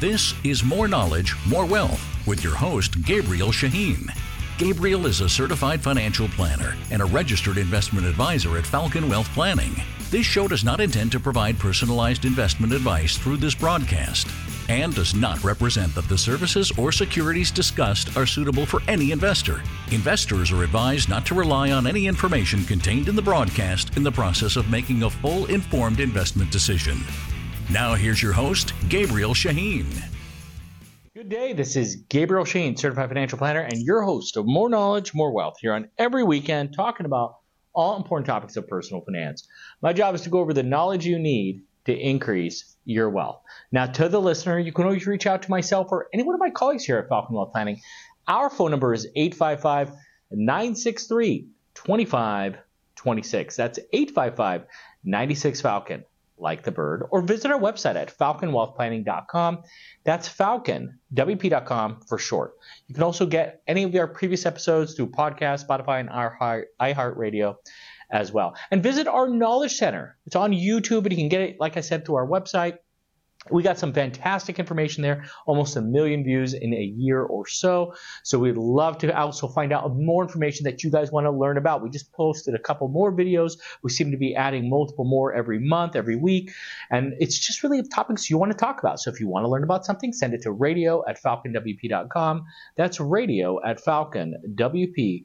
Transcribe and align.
This 0.00 0.32
is 0.44 0.64
More 0.64 0.88
Knowledge, 0.88 1.36
More 1.46 1.66
Wealth 1.66 2.02
with 2.26 2.42
your 2.42 2.54
host, 2.54 3.04
Gabriel 3.04 3.52
Shahin. 3.52 4.10
Gabriel 4.56 5.06
is 5.06 5.20
a 5.20 5.28
certified 5.28 5.82
financial 5.82 6.28
planner 6.28 6.74
and 6.90 7.02
a 7.02 7.04
registered 7.04 7.58
investment 7.58 8.06
advisor 8.06 8.56
at 8.56 8.66
Falcon 8.66 9.08
Wealth 9.08 9.28
Planning. 9.34 9.74
This 10.10 10.26
show 10.26 10.48
does 10.48 10.64
not 10.64 10.80
intend 10.80 11.12
to 11.12 11.20
provide 11.20 11.58
personalized 11.58 12.24
investment 12.24 12.72
advice 12.72 13.16
through 13.16 13.36
this 13.38 13.54
broadcast 13.54 14.26
and 14.68 14.94
does 14.94 15.14
not 15.14 15.42
represent 15.44 15.94
that 15.94 16.08
the 16.08 16.16
services 16.16 16.72
or 16.78 16.92
securities 16.92 17.50
discussed 17.50 18.16
are 18.16 18.26
suitable 18.26 18.64
for 18.64 18.80
any 18.88 19.12
investor. 19.12 19.62
Investors 19.92 20.52
are 20.52 20.62
advised 20.62 21.08
not 21.08 21.26
to 21.26 21.34
rely 21.34 21.72
on 21.72 21.84
any 21.84 22.06
information 22.06 22.64
contained 22.64 23.08
in 23.08 23.16
the 23.16 23.22
broadcast 23.22 23.96
in 23.96 24.04
the 24.04 24.12
process 24.12 24.54
of 24.54 24.70
making 24.70 25.02
a 25.02 25.10
full 25.10 25.46
informed 25.46 25.98
investment 25.98 26.52
decision. 26.52 27.00
Now, 27.72 27.94
here's 27.94 28.22
your 28.22 28.32
host, 28.32 28.72
Gabriel 28.88 29.34
Shahin. 29.34 29.88
Good 31.12 31.28
day. 31.28 31.54
This 31.54 31.74
is 31.74 31.96
Gabriel 32.08 32.44
Shahin, 32.44 32.76
certified 32.76 33.08
financial 33.08 33.36
planner, 33.36 33.62
and 33.62 33.82
your 33.82 34.02
host 34.02 34.36
of 34.36 34.46
More 34.46 34.70
Knowledge, 34.70 35.12
More 35.12 35.32
Wealth 35.32 35.56
here 35.60 35.72
on 35.72 35.88
every 35.98 36.22
weekend, 36.22 36.72
talking 36.72 37.04
about 37.04 37.38
all 37.74 37.96
important 37.96 38.26
topics 38.26 38.56
of 38.56 38.68
personal 38.68 39.04
finance. 39.04 39.48
My 39.82 39.92
job 39.92 40.14
is 40.14 40.20
to 40.20 40.30
go 40.30 40.38
over 40.38 40.52
the 40.52 40.62
knowledge 40.62 41.04
you 41.04 41.18
need 41.18 41.64
to 41.86 41.98
increase 41.98 42.76
your 42.84 43.10
wealth. 43.10 43.40
Now, 43.72 43.86
to 43.86 44.08
the 44.08 44.20
listener, 44.20 44.58
you 44.58 44.72
can 44.72 44.84
always 44.84 45.06
reach 45.06 45.26
out 45.26 45.42
to 45.42 45.50
myself 45.50 45.88
or 45.90 46.06
any 46.12 46.22
one 46.22 46.34
of 46.34 46.40
my 46.40 46.50
colleagues 46.50 46.84
here 46.84 46.98
at 46.98 47.08
Falcon 47.08 47.34
Wealth 47.34 47.52
Planning. 47.52 47.80
Our 48.28 48.50
phone 48.50 48.70
number 48.70 48.92
is 48.94 49.06
855 49.16 49.92
963 50.30 51.48
2526. 51.74 53.56
That's 53.56 53.78
855 53.92 54.66
96 55.04 55.60
Falcon, 55.60 56.04
like 56.38 56.62
the 56.62 56.72
bird, 56.72 57.06
or 57.10 57.22
visit 57.22 57.50
our 57.50 57.58
website 57.58 57.96
at 57.96 58.16
falconwealthplanning.com. 58.16 59.62
That's 60.04 60.28
falconwp.com 60.28 62.00
for 62.06 62.18
short. 62.18 62.52
You 62.86 62.94
can 62.94 63.04
also 63.04 63.26
get 63.26 63.62
any 63.66 63.84
of 63.84 63.94
our 63.94 64.08
previous 64.08 64.46
episodes 64.46 64.94
through 64.94 65.10
podcast, 65.10 65.66
Spotify, 65.66 66.00
and 66.00 66.10
iHeartRadio 66.80 67.56
as 68.10 68.32
well. 68.32 68.54
And 68.70 68.82
visit 68.82 69.06
our 69.06 69.28
Knowledge 69.28 69.74
Center. 69.74 70.16
It's 70.26 70.36
on 70.36 70.52
YouTube, 70.52 71.04
and 71.04 71.12
you 71.12 71.18
can 71.18 71.28
get 71.28 71.42
it, 71.42 71.60
like 71.60 71.76
I 71.76 71.80
said, 71.80 72.04
through 72.04 72.16
our 72.16 72.26
website. 72.26 72.78
We 73.48 73.62
got 73.62 73.78
some 73.78 73.94
fantastic 73.94 74.58
information 74.58 75.02
there, 75.02 75.24
almost 75.46 75.74
a 75.74 75.80
million 75.80 76.22
views 76.22 76.52
in 76.52 76.74
a 76.74 76.82
year 76.82 77.22
or 77.22 77.46
so. 77.46 77.94
So 78.22 78.38
we'd 78.38 78.58
love 78.58 78.98
to 78.98 79.18
also 79.18 79.48
find 79.48 79.72
out 79.72 79.96
more 79.96 80.22
information 80.22 80.64
that 80.64 80.84
you 80.84 80.90
guys 80.90 81.10
want 81.10 81.24
to 81.24 81.30
learn 81.30 81.56
about. 81.56 81.82
We 81.82 81.88
just 81.88 82.12
posted 82.12 82.54
a 82.54 82.58
couple 82.58 82.88
more 82.88 83.10
videos. 83.10 83.54
We 83.82 83.88
seem 83.90 84.10
to 84.10 84.18
be 84.18 84.36
adding 84.36 84.68
multiple 84.68 85.06
more 85.06 85.32
every 85.32 85.58
month, 85.58 85.96
every 85.96 86.16
week. 86.16 86.52
And 86.90 87.14
it's 87.18 87.38
just 87.38 87.62
really 87.62 87.82
topics 87.82 88.28
you 88.28 88.36
want 88.36 88.52
to 88.52 88.58
talk 88.58 88.78
about. 88.78 89.00
So 89.00 89.10
if 89.10 89.20
you 89.20 89.26
want 89.26 89.44
to 89.44 89.48
learn 89.48 89.64
about 89.64 89.86
something, 89.86 90.12
send 90.12 90.34
it 90.34 90.42
to 90.42 90.52
radio 90.52 91.02
at 91.08 91.20
falconwp.com. 91.20 92.44
That's 92.76 93.00
radio 93.00 93.58
at 93.64 93.82
falconwp.com. 93.82 95.24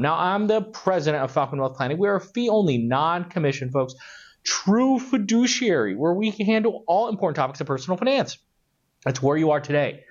Now, 0.00 0.14
I'm 0.14 0.46
the 0.46 0.62
president 0.62 1.22
of 1.22 1.30
Falcon 1.32 1.58
Wealth 1.58 1.76
Planning. 1.76 1.98
We're 1.98 2.16
a 2.16 2.20
fee 2.20 2.48
only, 2.48 2.78
non 2.78 3.24
commission, 3.24 3.70
folks 3.70 3.94
true 4.44 4.98
fiduciary, 4.98 5.96
where 5.96 6.14
we 6.14 6.32
can 6.32 6.46
handle 6.46 6.84
all 6.86 7.08
important 7.08 7.36
topics 7.36 7.60
of 7.60 7.66
personal 7.66 7.96
finance. 7.96 8.38
That's 9.04 9.22
where 9.22 9.36
you 9.36 9.50
are 9.50 9.60
today. 9.60 10.04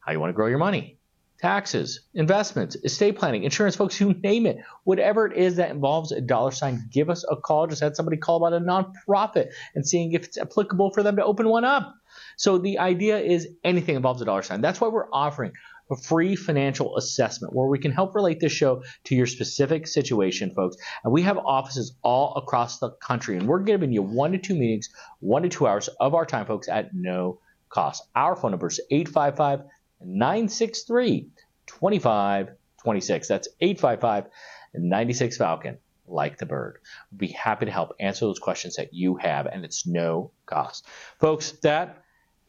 How 0.00 0.12
you 0.12 0.20
want 0.20 0.30
to 0.30 0.34
grow 0.34 0.48
your 0.48 0.58
money, 0.58 0.98
taxes, 1.40 2.00
investments, 2.14 2.76
estate 2.76 3.16
planning, 3.16 3.44
insurance, 3.44 3.76
folks, 3.76 4.00
you 4.00 4.14
name 4.14 4.46
it. 4.46 4.58
Whatever 4.84 5.26
it 5.26 5.36
is 5.36 5.56
that 5.56 5.70
involves 5.70 6.12
a 6.12 6.20
dollar 6.20 6.50
sign, 6.50 6.88
give 6.90 7.10
us 7.10 7.24
a 7.30 7.36
call. 7.36 7.66
Just 7.66 7.82
had 7.82 7.96
somebody 7.96 8.16
call 8.16 8.44
about 8.44 8.60
a 8.60 8.64
nonprofit 8.64 9.48
and 9.74 9.86
seeing 9.86 10.12
if 10.12 10.24
it's 10.24 10.38
applicable 10.38 10.90
for 10.92 11.02
them 11.02 11.16
to 11.16 11.24
open 11.24 11.48
one 11.48 11.64
up. 11.64 11.94
So 12.36 12.58
the 12.58 12.78
idea 12.78 13.18
is 13.18 13.48
anything 13.64 13.96
involves 13.96 14.20
a 14.22 14.24
dollar 14.24 14.42
sign. 14.42 14.60
That's 14.60 14.80
why 14.80 14.88
we're 14.88 15.10
offering 15.12 15.52
a 15.92 15.96
free 15.96 16.34
financial 16.34 16.96
assessment 16.96 17.54
where 17.54 17.68
we 17.68 17.78
can 17.78 17.92
help 17.92 18.14
relate 18.14 18.40
this 18.40 18.52
show 18.52 18.82
to 19.04 19.14
your 19.14 19.26
specific 19.26 19.86
situation, 19.86 20.50
folks. 20.54 20.76
And 21.04 21.12
we 21.12 21.22
have 21.22 21.38
offices 21.38 21.94
all 22.02 22.34
across 22.36 22.78
the 22.78 22.90
country, 22.90 23.36
and 23.36 23.46
we're 23.46 23.60
giving 23.60 23.92
you 23.92 24.02
one 24.02 24.32
to 24.32 24.38
two 24.38 24.54
meetings, 24.54 24.88
one 25.20 25.42
to 25.42 25.48
two 25.48 25.66
hours 25.66 25.88
of 26.00 26.14
our 26.14 26.26
time, 26.26 26.46
folks, 26.46 26.68
at 26.68 26.94
no 26.94 27.38
cost. 27.68 28.02
Our 28.14 28.34
phone 28.36 28.50
number 28.52 28.66
is 28.66 28.80
855 28.90 29.64
963 30.00 31.28
2526. 31.66 33.28
That's 33.28 33.48
855 33.60 34.26
96 34.74 35.36
Falcon 35.36 35.78
like 36.08 36.38
the 36.38 36.46
bird. 36.46 36.78
We'd 37.10 37.18
be 37.18 37.28
happy 37.28 37.66
to 37.66 37.72
help 37.72 37.94
answer 38.00 38.26
those 38.26 38.38
questions 38.38 38.76
that 38.76 38.92
you 38.92 39.16
have, 39.16 39.46
and 39.46 39.64
it's 39.64 39.86
no 39.86 40.32
cost. 40.46 40.86
Folks, 41.20 41.52
that 41.62 42.01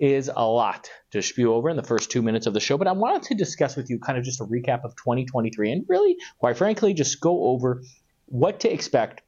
is 0.04 0.30
a 0.36 0.46
lot 0.46 0.90
to 1.12 1.22
spew 1.22 1.54
over 1.54 1.70
in 1.70 1.78
the 1.78 1.84
first 1.84 2.12
two 2.12 2.22
minutes 2.22 2.46
of 2.46 2.54
the 2.54 2.60
show, 2.60 2.78
but 2.78 2.88
I 2.88 2.92
wanted 2.92 3.24
to 3.30 3.36
discuss 3.36 3.78
with 3.78 3.90
you 3.90 4.00
kind 4.00 4.18
of 4.18 4.26
just 4.26 4.42
a 4.42 4.44
recap 4.44 4.84
of 4.84 4.98
2023 4.98 5.72
and 5.72 5.86
really, 5.88 6.18
quite 6.40 6.58
frankly, 6.58 6.94
just 6.94 7.22
go 7.22 7.46
over 7.46 7.82
what 8.26 8.60
to 8.60 8.74
expect 8.74 9.22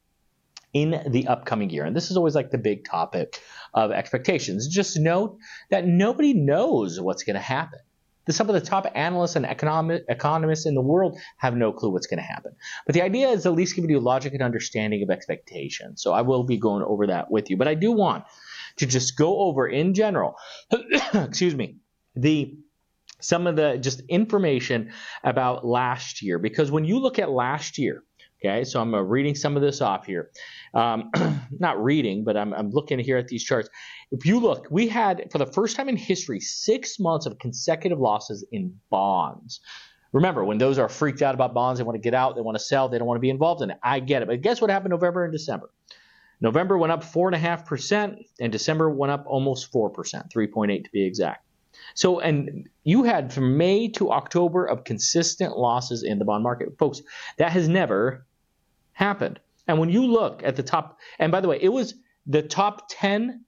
in 0.74 1.02
the 1.08 1.30
upcoming 1.30 1.70
year. 1.70 1.86
And 1.86 1.96
this 1.96 2.12
is 2.12 2.18
always 2.18 2.36
like 2.36 2.52
the 2.52 2.58
big 2.58 2.84
topic 2.84 3.40
of 3.74 3.92
expectations. 3.92 4.68
Just 4.68 5.00
note 5.00 5.38
that 5.70 5.88
nobody 5.88 6.34
knows 6.34 7.00
what's 7.00 7.24
going 7.24 7.36
to 7.36 7.40
happen. 7.40 7.80
Some 8.28 8.50
of 8.50 8.56
the 8.56 8.60
top 8.60 8.86
analysts 8.96 9.38
and 9.38 9.46
economic, 9.46 10.04
economists 10.10 10.66
in 10.66 10.76
the 10.76 10.82
world 10.82 11.18
have 11.38 11.56
no 11.56 11.72
clue 11.72 11.92
what's 11.92 12.08
going 12.08 12.18
to 12.18 12.24
happen. 12.24 12.54
But 12.86 12.96
the 12.96 13.02
idea 13.04 13.30
is 13.30 13.46
at 13.46 13.54
least 13.54 13.78
giving 13.78 13.92
you 13.92 14.02
logic 14.02 14.34
and 14.34 14.42
understanding 14.42 15.04
of 15.04 15.10
expectations. 15.10 16.02
So 16.02 16.12
I 16.12 16.22
will 16.22 16.44
be 16.44 16.58
going 16.58 16.84
over 16.84 17.08
that 17.08 17.32
with 17.32 17.50
you. 17.50 17.56
But 17.56 17.70
I 17.70 17.76
do 17.76 17.94
want 17.94 18.26
to 18.78 18.86
just 18.86 19.18
go 19.18 19.40
over 19.40 19.68
in 19.68 19.94
general, 19.94 20.36
excuse 21.14 21.56
me, 21.56 21.78
the 22.16 22.58
some 23.20 23.48
of 23.48 23.56
the 23.56 23.78
just 23.78 24.02
information 24.10 24.92
about 25.24 25.66
last 25.66 26.22
year 26.22 26.38
because 26.38 26.70
when 26.70 26.86
you 26.86 27.00
look 27.00 27.18
at 27.18 27.32
last 27.32 27.78
year, 27.78 28.04
okay, 28.40 28.64
so 28.64 28.82
I'm 28.82 28.94
uh, 28.94 29.02
reading 29.02 29.36
some 29.36 29.56
of 29.56 29.62
this 29.62 29.82
off 29.82 30.06
here, 30.06 30.30
um, 30.74 31.10
not 31.60 31.82
reading, 31.82 32.24
but 32.24 32.38
I'm, 32.38 32.54
I'm 32.54 32.70
looking 32.70 33.00
here 33.00 33.18
at 33.18 33.28
these 33.28 33.44
charts. 33.44 33.70
If 34.12 34.26
you 34.26 34.40
look, 34.40 34.68
we 34.70 34.88
had 34.88 35.28
for 35.32 35.38
the 35.38 35.46
first 35.48 35.76
time 35.76 35.90
in 35.90 35.98
history 35.98 36.40
six 36.40 37.00
months 37.00 37.26
of 37.26 37.40
consecutive 37.40 38.00
losses 38.00 38.46
in 38.52 38.76
bonds. 38.90 39.62
Remember, 40.12 40.46
when 40.46 40.58
those 40.58 40.78
are 40.78 40.88
freaked 40.88 41.22
out 41.22 41.36
about 41.36 41.54
bonds, 41.54 41.80
they 41.80 41.84
want 41.84 41.96
to 41.96 42.02
get 42.02 42.14
out, 42.14 42.36
they 42.36 42.42
want 42.42 42.58
to 42.58 42.64
sell, 42.64 42.88
they 42.88 42.98
don't 42.98 43.08
want 43.08 43.18
to 43.18 43.22
be 43.22 43.30
involved 43.30 43.62
in 43.62 43.72
it. 43.72 43.78
I 43.84 44.00
get 44.00 44.22
it. 44.22 44.28
But 44.28 44.42
guess 44.42 44.62
what 44.62 44.70
happened 44.70 44.92
November 44.92 45.26
and 45.26 45.34
December? 45.34 45.72
November 46.42 46.78
went 46.78 46.92
up 46.92 47.04
4.5%, 47.04 48.26
and 48.40 48.52
December 48.52 48.90
went 48.90 49.12
up 49.12 49.26
almost 49.28 49.72
4%, 49.72 49.94
3.8 49.94 50.84
to 50.84 50.92
be 50.92 51.06
exact. 51.06 51.46
So, 51.94 52.20
and 52.20 52.68
you 52.84 53.04
had 53.04 53.34
from 53.34 53.58
May 53.58 53.90
to 53.90 54.12
October 54.12 54.66
of 54.66 54.84
consistent 54.84 55.58
losses 55.58 56.04
in 56.04 56.20
the 56.20 56.26
bond 56.26 56.44
market. 56.44 56.78
Folks, 56.78 57.02
that 57.38 57.52
has 57.52 57.68
never 57.68 58.26
happened. 58.94 59.40
And 59.68 59.80
when 59.80 59.90
you 59.90 60.06
look 60.06 60.44
at 60.44 60.56
the 60.56 60.64
top, 60.64 61.00
and 61.20 61.32
by 61.32 61.42
the 61.42 61.48
way, 61.48 61.60
it 61.62 61.70
was 61.70 61.96
the 62.28 62.42
top 62.42 62.88
10 62.90 63.44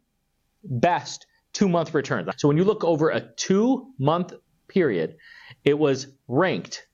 best 0.64 1.26
two 1.54 1.70
month 1.70 1.94
returns. 1.94 2.30
So 2.38 2.48
when 2.48 2.58
you 2.58 2.64
look 2.64 2.84
over 2.84 3.10
a 3.10 3.22
two 3.22 3.94
month 3.98 4.34
period, 4.68 5.18
it 5.64 5.78
was 5.78 6.08
ranked 6.28 6.88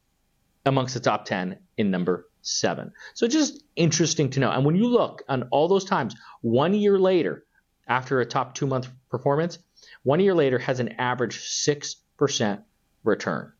amongst 0.66 0.94
the 0.94 1.00
top 1.00 1.26
10 1.26 1.58
in 1.78 1.92
number 1.92 2.28
seven. 2.44 2.92
So 3.16 3.28
just 3.28 3.64
interesting 3.76 4.30
to 4.32 4.40
know. 4.40 4.52
And 4.52 4.64
when 4.66 4.76
you 4.76 4.88
look 4.88 5.24
on 5.28 5.44
all 5.52 5.68
those 5.68 5.86
times, 5.86 6.16
one 6.42 6.74
year 6.74 7.00
later, 7.00 7.46
after 7.88 8.22
a 8.22 8.26
top 8.26 8.56
two 8.56 8.68
month 8.68 8.90
performance, 9.10 9.60
one 10.04 10.20
year 10.20 10.36
later 10.36 10.60
has 10.60 10.80
an 10.80 10.90
average 11.00 11.38
6% 11.40 12.64
return. 13.04 13.52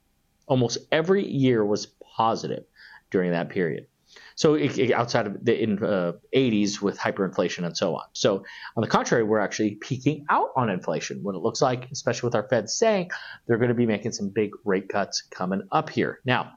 Almost 0.46 0.78
every 0.92 1.26
year 1.26 1.66
was 1.66 1.88
positive 2.16 2.66
during 3.10 3.32
that 3.32 3.50
period. 3.50 3.88
So 4.36 4.56
it, 4.56 4.78
it, 4.78 4.92
outside 4.92 5.28
of 5.28 5.44
the 5.44 5.62
in, 5.62 5.84
uh, 5.84 6.14
80s 6.36 6.82
with 6.82 6.98
hyperinflation 6.98 7.66
and 7.66 7.76
so 7.76 7.96
on. 7.96 8.04
So 8.14 8.44
on 8.76 8.82
the 8.82 8.88
contrary, 8.88 9.24
we're 9.24 9.40
actually 9.40 9.76
peaking 9.76 10.26
out 10.30 10.50
on 10.56 10.70
inflation. 10.70 11.24
What 11.24 11.36
it 11.36 11.40
looks 11.40 11.62
like, 11.62 11.90
especially 11.92 12.28
with 12.28 12.36
our 12.36 12.48
Fed 12.48 12.70
saying 12.70 13.12
they're 13.48 13.58
going 13.58 13.70
to 13.70 13.76
be 13.76 13.86
making 13.86 14.12
some 14.12 14.30
big 14.30 14.52
rate 14.66 14.90
cuts 14.90 15.22
coming 15.22 15.64
up 15.72 15.90
here. 15.90 16.20
Now, 16.26 16.54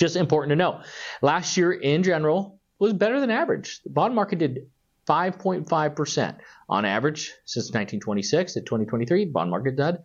just 0.00 0.16
important 0.16 0.50
to 0.50 0.56
know. 0.56 0.82
Last 1.22 1.56
year, 1.56 1.72
in 1.72 2.02
general, 2.02 2.58
was 2.78 2.94
better 2.94 3.20
than 3.20 3.30
average. 3.30 3.82
The 3.82 3.90
bond 3.90 4.14
market 4.14 4.38
did 4.38 4.66
5.5% 5.06 6.38
on 6.68 6.84
average 6.84 7.32
since 7.44 7.66
1926 7.66 8.54
to 8.54 8.60
2023. 8.60 9.26
Bond 9.26 9.50
market 9.50 9.76
did 9.76 9.98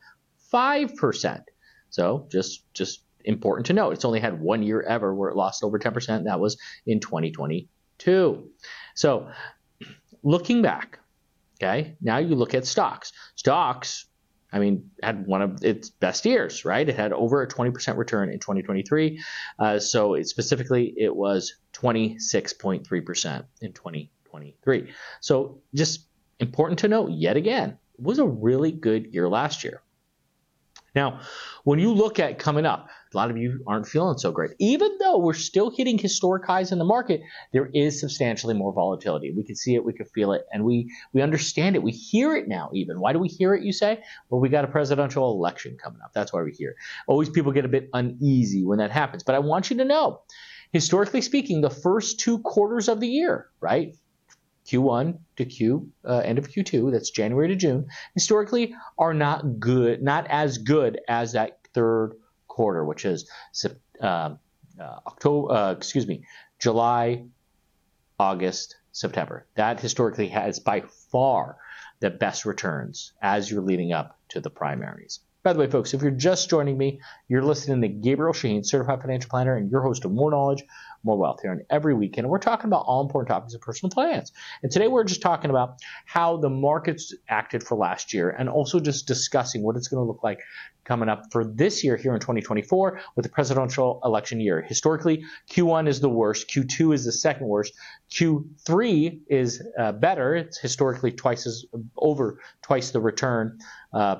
5%. 0.53 1.43
So 1.89 2.27
just 2.29 2.73
just 2.73 3.01
important 3.23 3.67
to 3.67 3.73
note. 3.73 3.91
It's 3.91 4.05
only 4.05 4.19
had 4.19 4.39
one 4.39 4.61
year 4.61 4.81
ever 4.81 5.15
where 5.15 5.29
it 5.29 5.35
lost 5.35 5.63
over 5.63 5.79
10%. 5.79 6.25
That 6.25 6.39
was 6.39 6.57
in 6.85 6.99
2022. 6.99 8.49
So 8.95 9.29
looking 10.23 10.61
back, 10.61 10.99
okay, 11.57 11.95
now 12.01 12.17
you 12.17 12.35
look 12.35 12.53
at 12.53 12.65
stocks. 12.65 13.13
Stocks 13.35 14.05
I 14.55 14.59
mean, 14.59 14.89
had 15.03 15.27
one 15.27 15.41
of 15.41 15.63
its 15.63 15.89
best 15.89 16.25
years, 16.25 16.65
right? 16.65 16.87
It 16.87 16.95
had 16.95 17.11
over 17.13 17.43
a 17.43 17.47
20% 17.47 17.97
return 17.97 18.29
in 18.29 18.39
2023. 18.39 19.21
Uh, 19.59 19.79
so 19.79 20.21
specifically, 20.23 20.93
it 20.97 21.15
was 21.15 21.55
26.3% 21.73 22.79
in 23.61 23.73
2023. 23.73 24.09
2023. 24.35 24.93
So 25.21 25.61
just 25.73 26.07
important 26.39 26.79
to 26.79 26.87
note 26.87 27.11
yet 27.11 27.37
again, 27.37 27.77
it 27.97 28.03
was 28.03 28.19
a 28.19 28.25
really 28.25 28.71
good 28.71 29.13
year 29.13 29.29
last 29.29 29.63
year. 29.63 29.81
Now, 30.95 31.19
when 31.65 31.79
you 31.79 31.93
look 31.93 32.19
at 32.19 32.39
coming 32.39 32.65
up, 32.65 32.89
a 33.13 33.17
lot 33.17 33.29
of 33.29 33.37
you 33.37 33.63
aren't 33.67 33.87
feeling 33.87 34.17
so 34.17 34.31
great. 34.31 34.51
Even 34.59 34.97
though 34.99 35.17
we're 35.17 35.33
still 35.33 35.69
hitting 35.69 35.97
historic 35.97 36.45
highs 36.45 36.71
in 36.71 36.79
the 36.79 36.85
market, 36.85 37.21
there 37.53 37.69
is 37.73 37.99
substantially 37.99 38.53
more 38.53 38.73
volatility. 38.73 39.31
We 39.31 39.43
can 39.43 39.55
see 39.55 39.75
it, 39.75 39.83
we 39.83 39.93
can 39.93 40.05
feel 40.05 40.31
it, 40.31 40.45
and 40.51 40.63
we 40.63 40.91
we 41.13 41.21
understand 41.21 41.75
it. 41.75 41.83
We 41.83 41.91
hear 41.91 42.35
it 42.35 42.47
now. 42.47 42.69
Even 42.73 42.99
why 42.99 43.13
do 43.13 43.19
we 43.19 43.27
hear 43.27 43.53
it? 43.53 43.63
You 43.63 43.73
say, 43.73 44.01
well, 44.29 44.41
we 44.41 44.49
got 44.49 44.65
a 44.65 44.67
presidential 44.67 45.31
election 45.31 45.77
coming 45.81 46.01
up. 46.03 46.11
That's 46.13 46.33
why 46.33 46.41
we 46.43 46.51
hear. 46.51 46.71
It. 46.71 46.77
Always 47.07 47.29
people 47.29 47.51
get 47.51 47.65
a 47.65 47.69
bit 47.69 47.89
uneasy 47.93 48.63
when 48.65 48.79
that 48.79 48.91
happens. 48.91 49.23
But 49.23 49.35
I 49.35 49.39
want 49.39 49.69
you 49.69 49.77
to 49.77 49.85
know, 49.85 50.21
historically 50.71 51.21
speaking, 51.21 51.61
the 51.61 51.69
first 51.69 52.19
two 52.19 52.39
quarters 52.39 52.87
of 52.87 52.99
the 52.99 53.07
year, 53.07 53.47
right? 53.59 53.95
Q1 54.67 55.19
to 55.37 55.45
Q 55.45 55.89
uh, 56.05 56.19
end 56.19 56.37
of 56.37 56.49
Q2, 56.49 56.91
that's 56.91 57.09
January 57.09 57.47
to 57.49 57.55
June, 57.55 57.87
historically 58.13 58.75
are 58.97 59.13
not 59.13 59.59
good, 59.59 60.01
not 60.01 60.25
as 60.27 60.57
good 60.57 60.99
as 61.07 61.33
that 61.33 61.59
third 61.73 62.13
quarter, 62.47 62.83
which 62.85 63.05
is 63.05 63.29
uh, 64.01 64.07
uh, 64.07 64.35
October, 64.79 65.53
uh, 65.53 65.71
excuse 65.71 66.07
me, 66.07 66.23
July, 66.59 67.23
August, 68.19 68.77
September. 68.91 69.45
That 69.55 69.79
historically 69.79 70.27
has 70.29 70.59
by 70.59 70.81
far 71.11 71.57
the 71.99 72.09
best 72.09 72.45
returns 72.45 73.13
as 73.21 73.49
you're 73.49 73.61
leading 73.61 73.93
up 73.93 74.17
to 74.29 74.39
the 74.39 74.49
primaries. 74.49 75.19
By 75.43 75.53
the 75.53 75.59
way, 75.59 75.67
folks, 75.67 75.93
if 75.93 76.01
you're 76.01 76.09
just 76.09 76.49
joining 76.49 76.75
me, 76.75 76.99
you're 77.27 77.43
listening 77.43 77.79
to 77.81 77.87
Gabriel 77.87 78.33
Shahin, 78.33 78.63
Certified 78.63 79.01
Financial 79.01 79.29
Planner, 79.29 79.55
and 79.55 79.69
your 79.69 79.83
host 79.83 80.03
of 80.03 80.11
More 80.11 80.31
Knowledge, 80.31 80.63
More 81.05 81.17
Wealth 81.17 81.39
here. 81.41 81.51
And 81.51 81.61
every 81.69 81.93
weekend, 81.93 82.27
we're 82.27 82.39
talking 82.39 82.67
about 82.67 82.83
all 82.87 83.01
important 83.01 83.29
topics 83.29 83.53
of 83.53 83.61
personal 83.61 83.91
finance. 83.91 84.31
And 84.63 84.71
today, 84.71 84.87
we're 84.87 85.03
just 85.03 85.21
talking 85.21 85.49
about 85.49 85.77
how 86.05 86.37
the 86.37 86.49
markets 86.49 87.13
acted 87.29 87.63
for 87.63 87.77
last 87.77 88.13
year 88.13 88.29
and 88.29 88.49
also 88.49 88.79
just 88.79 89.07
discussing 89.07 89.63
what 89.63 89.75
it's 89.75 89.87
going 89.87 90.03
to 90.03 90.07
look 90.07 90.23
like 90.23 90.39
coming 90.83 91.09
up 91.09 91.23
for 91.31 91.43
this 91.43 91.83
year 91.83 91.97
here 91.97 92.13
in 92.13 92.19
2024 92.19 92.99
with 93.15 93.23
the 93.23 93.29
presidential 93.29 93.99
election 94.03 94.39
year. 94.39 94.61
Historically, 94.61 95.23
Q1 95.51 95.87
is 95.87 95.99
the 95.99 96.09
worst, 96.09 96.49
Q2 96.49 96.93
is 96.93 97.05
the 97.05 97.11
second 97.11 97.47
worst, 97.47 97.73
Q3 98.11 99.21
is 99.27 99.61
uh, 99.79 99.91
better. 99.93 100.35
It's 100.35 100.59
historically 100.59 101.11
twice 101.11 101.45
as 101.47 101.65
over 101.97 102.39
twice 102.61 102.91
the 102.91 103.01
return. 103.01 103.57
Uh, 103.93 104.17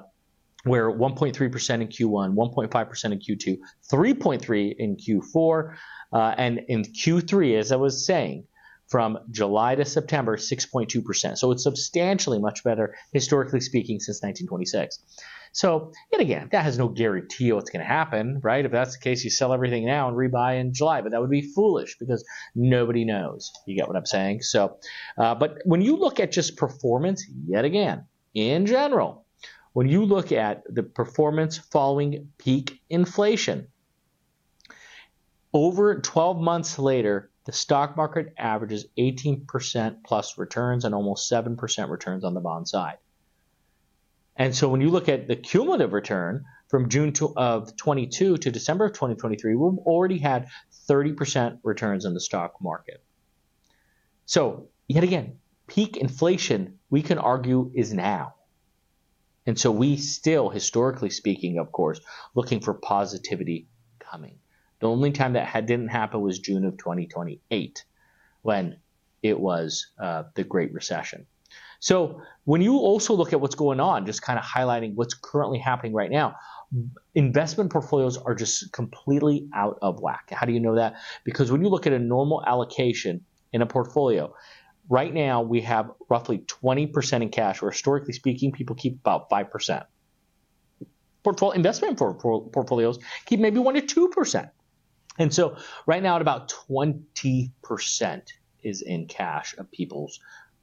where 0.66 0.92
1.3% 0.92 1.82
in 1.82 1.88
Q1, 1.88 2.36
1.5% 2.36 3.06
in 3.06 3.20
Q2, 3.20 3.58
3.3 3.92 4.76
in 4.78 4.98
Q4, 4.98 5.76
uh, 6.14 6.36
and 6.38 6.60
in 6.68 6.84
Q3, 6.84 7.58
as 7.58 7.72
I 7.72 7.76
was 7.76 8.06
saying, 8.06 8.46
from 8.90 9.18
July 9.32 9.76
to 9.76 9.86
September, 9.86 10.38
6.2%. 10.38 11.38
So 11.38 11.52
it's 11.52 11.64
substantially 11.64 12.40
much 12.40 12.64
better, 12.64 12.96
historically 13.14 13.60
speaking, 13.60 14.00
since 14.00 14.22
1926. 14.22 15.00
So, 15.54 15.92
yet 16.12 16.20
again, 16.20 16.50
that 16.52 16.64
has 16.64 16.78
no 16.78 16.90
guarantee 16.90 17.52
what's 17.54 17.70
going 17.70 17.80
to 17.80 17.88
happen, 17.88 18.42
right? 18.44 18.66
If 18.66 18.72
that's 18.72 18.98
the 18.98 19.02
case, 19.02 19.24
you 19.24 19.30
sell 19.30 19.54
everything 19.54 19.86
now 19.86 20.10
and 20.10 20.18
rebuy 20.18 20.60
in 20.60 20.74
July, 20.74 21.02
but 21.02 21.12
that 21.12 21.22
would 21.22 21.30
be 21.30 21.54
foolish 21.54 21.98
because 21.98 22.26
nobody 22.56 23.06
knows. 23.06 23.52
You 23.66 23.76
get 23.78 23.88
what 23.88 23.96
I'm 23.96 24.06
saying? 24.06 24.42
So, 24.42 24.78
uh, 25.18 25.34
but 25.36 25.60
when 25.64 25.82
you 25.82 25.96
look 25.96 26.20
at 26.20 26.32
just 26.32 26.58
performance, 26.58 27.26
yet 27.48 27.64
again, 27.64 28.06
in 28.34 28.66
general, 28.66 29.25
when 29.76 29.90
you 29.90 30.06
look 30.06 30.32
at 30.32 30.64
the 30.74 30.84
performance 30.84 31.58
following 31.58 32.32
peak 32.38 32.80
inflation, 32.90 33.68
over 35.52 36.00
12 36.00 36.40
months 36.40 36.80
later, 36.80 37.30
the 37.46 37.52
stock 37.52 37.98
market 37.98 38.34
averages 38.38 38.86
18% 38.98 39.98
plus 40.06 40.38
returns 40.38 40.86
and 40.86 40.96
almost 40.96 41.30
7% 41.30 41.90
returns 41.90 42.24
on 42.24 42.34
the 42.34 42.40
bond 42.40 42.70
side. 42.70 43.00
And 44.38 44.56
so 44.56 44.70
when 44.70 44.80
you 44.80 44.90
look 44.92 45.10
at 45.10 45.28
the 45.28 45.36
cumulative 45.36 45.92
return 45.92 46.46
from 46.70 46.88
June 46.88 47.12
to, 47.12 47.36
of 47.36 47.76
22 47.76 48.38
to 48.38 48.52
December 48.52 48.86
of 48.86 48.94
2023, 48.94 49.56
we've 49.56 49.78
already 49.80 50.20
had 50.20 50.48
30% 50.88 51.60
returns 51.64 52.06
in 52.06 52.14
the 52.14 52.22
stock 52.22 52.54
market. 52.62 53.04
So, 54.26 54.70
yet 54.88 55.04
again, 55.04 55.40
peak 55.68 55.98
inflation, 55.98 56.80
we 56.90 57.02
can 57.02 57.18
argue, 57.18 57.74
is 57.76 57.94
now. 57.94 58.36
And 59.46 59.60
so 59.60 59.72
we 59.72 59.98
still, 59.98 60.50
historically 60.50 61.10
speaking, 61.10 61.60
of 61.60 61.72
course, 61.72 62.00
looking 62.34 62.60
for 62.60 62.74
positivity 62.74 63.68
coming. 64.00 64.40
The 64.80 64.88
only 64.88 65.12
time 65.12 65.34
that 65.34 65.48
had, 65.48 65.66
didn't 65.66 65.90
happen 65.90 66.22
was 66.22 66.40
June 66.40 66.66
of 66.66 66.78
2028 66.78 67.86
when 68.42 68.78
it 69.24 69.40
was 69.40 69.88
uh, 70.00 70.24
the 70.36 70.44
Great 70.44 70.74
Recession. 70.74 71.26
So 71.80 72.22
when 72.46 72.62
you 72.62 72.78
also 72.78 73.14
look 73.14 73.34
at 73.34 73.42
what's 73.42 73.56
going 73.56 73.80
on, 73.80 74.06
just 74.06 74.22
kind 74.22 74.40
of 74.40 74.46
highlighting 74.46 74.96
what's 74.96 75.14
currently 75.14 75.60
happening 75.60 75.94
right 75.94 76.12
now, 76.12 76.36
investment 77.14 77.72
portfolios 77.72 78.18
are 78.18 78.36
just 78.36 78.72
completely 78.72 79.48
out 79.54 79.78
of 79.82 80.00
whack. 80.02 80.30
How 80.32 80.46
do 80.46 80.54
you 80.54 80.60
know 80.60 80.76
that? 80.76 80.96
Because 81.24 81.52
when 81.52 81.62
you 81.62 81.70
look 81.70 81.88
at 81.88 81.94
a 81.94 82.00
normal 82.00 82.44
allocation 82.46 83.24
in 83.54 83.62
a 83.62 83.66
portfolio, 83.66 84.34
Right 84.90 85.14
now, 85.14 85.42
we 85.42 85.62
have 85.62 85.92
roughly 86.10 86.40
20% 86.40 87.22
in 87.22 87.30
cash, 87.30 87.62
or 87.64 87.72
historically 87.72 88.14
speaking, 88.14 88.52
people 88.52 88.76
keep 88.76 89.00
about 89.00 89.30
5%. 89.30 89.86
Portfolio, 91.24 91.56
investment 91.56 91.98
portfolios 91.98 93.00
keep 93.26 93.40
maybe 93.40 93.60
1% 93.60 93.88
to 93.88 94.10
2%. 94.10 94.50
And 95.18 95.34
so 95.34 95.58
right 95.88 96.04
now, 96.04 96.18
at 96.18 96.22
about 96.22 96.54
20% 96.70 98.22
is 98.64 98.82
in 98.82 99.08
cash 99.08 99.58
of 99.58 99.72
people's 99.72 100.20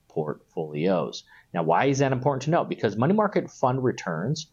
portfolios. 0.08 1.24
Now, 1.52 1.64
why 1.64 1.86
is 1.86 1.98
that 1.98 2.12
important 2.12 2.42
to 2.42 2.50
note? 2.50 2.68
Because 2.68 2.96
money 2.96 3.14
market 3.14 3.50
fund 3.50 3.82
returns 3.82 4.46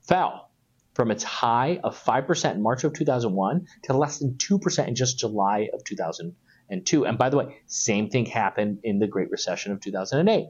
fell 0.00 0.50
from 0.94 1.10
its 1.10 1.22
high 1.22 1.78
of 1.84 2.02
5% 2.02 2.54
in 2.54 2.62
March 2.62 2.82
of 2.84 2.92
2001 2.92 3.66
to 3.84 3.92
less 3.96 4.18
than 4.18 4.34
2% 4.34 4.88
in 4.88 4.94
just 4.94 5.18
July 5.18 5.68
of 5.72 5.84
2000 5.84 6.34
and 6.70 6.84
two. 6.84 7.06
And 7.06 7.18
by 7.18 7.28
the 7.28 7.36
way, 7.36 7.58
same 7.66 8.08
thing 8.08 8.26
happened 8.26 8.80
in 8.84 8.98
the 8.98 9.06
Great 9.06 9.30
Recession 9.30 9.72
of 9.72 9.80
2008. 9.80 10.46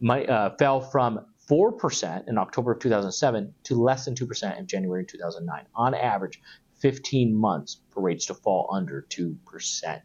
My, 0.00 0.24
uh, 0.24 0.56
fell 0.56 0.80
from 0.80 1.20
4% 1.48 2.28
in 2.28 2.38
October 2.38 2.72
of 2.72 2.80
2007 2.80 3.54
to 3.64 3.74
less 3.80 4.04
than 4.04 4.14
2% 4.14 4.58
in 4.58 4.66
January 4.66 5.04
2009. 5.04 5.64
On 5.74 5.94
average, 5.94 6.40
15 6.80 7.34
months 7.34 7.80
for 7.90 8.02
rates 8.02 8.26
to 8.26 8.34
fall 8.34 8.68
under 8.72 9.06
2%. 9.08 10.00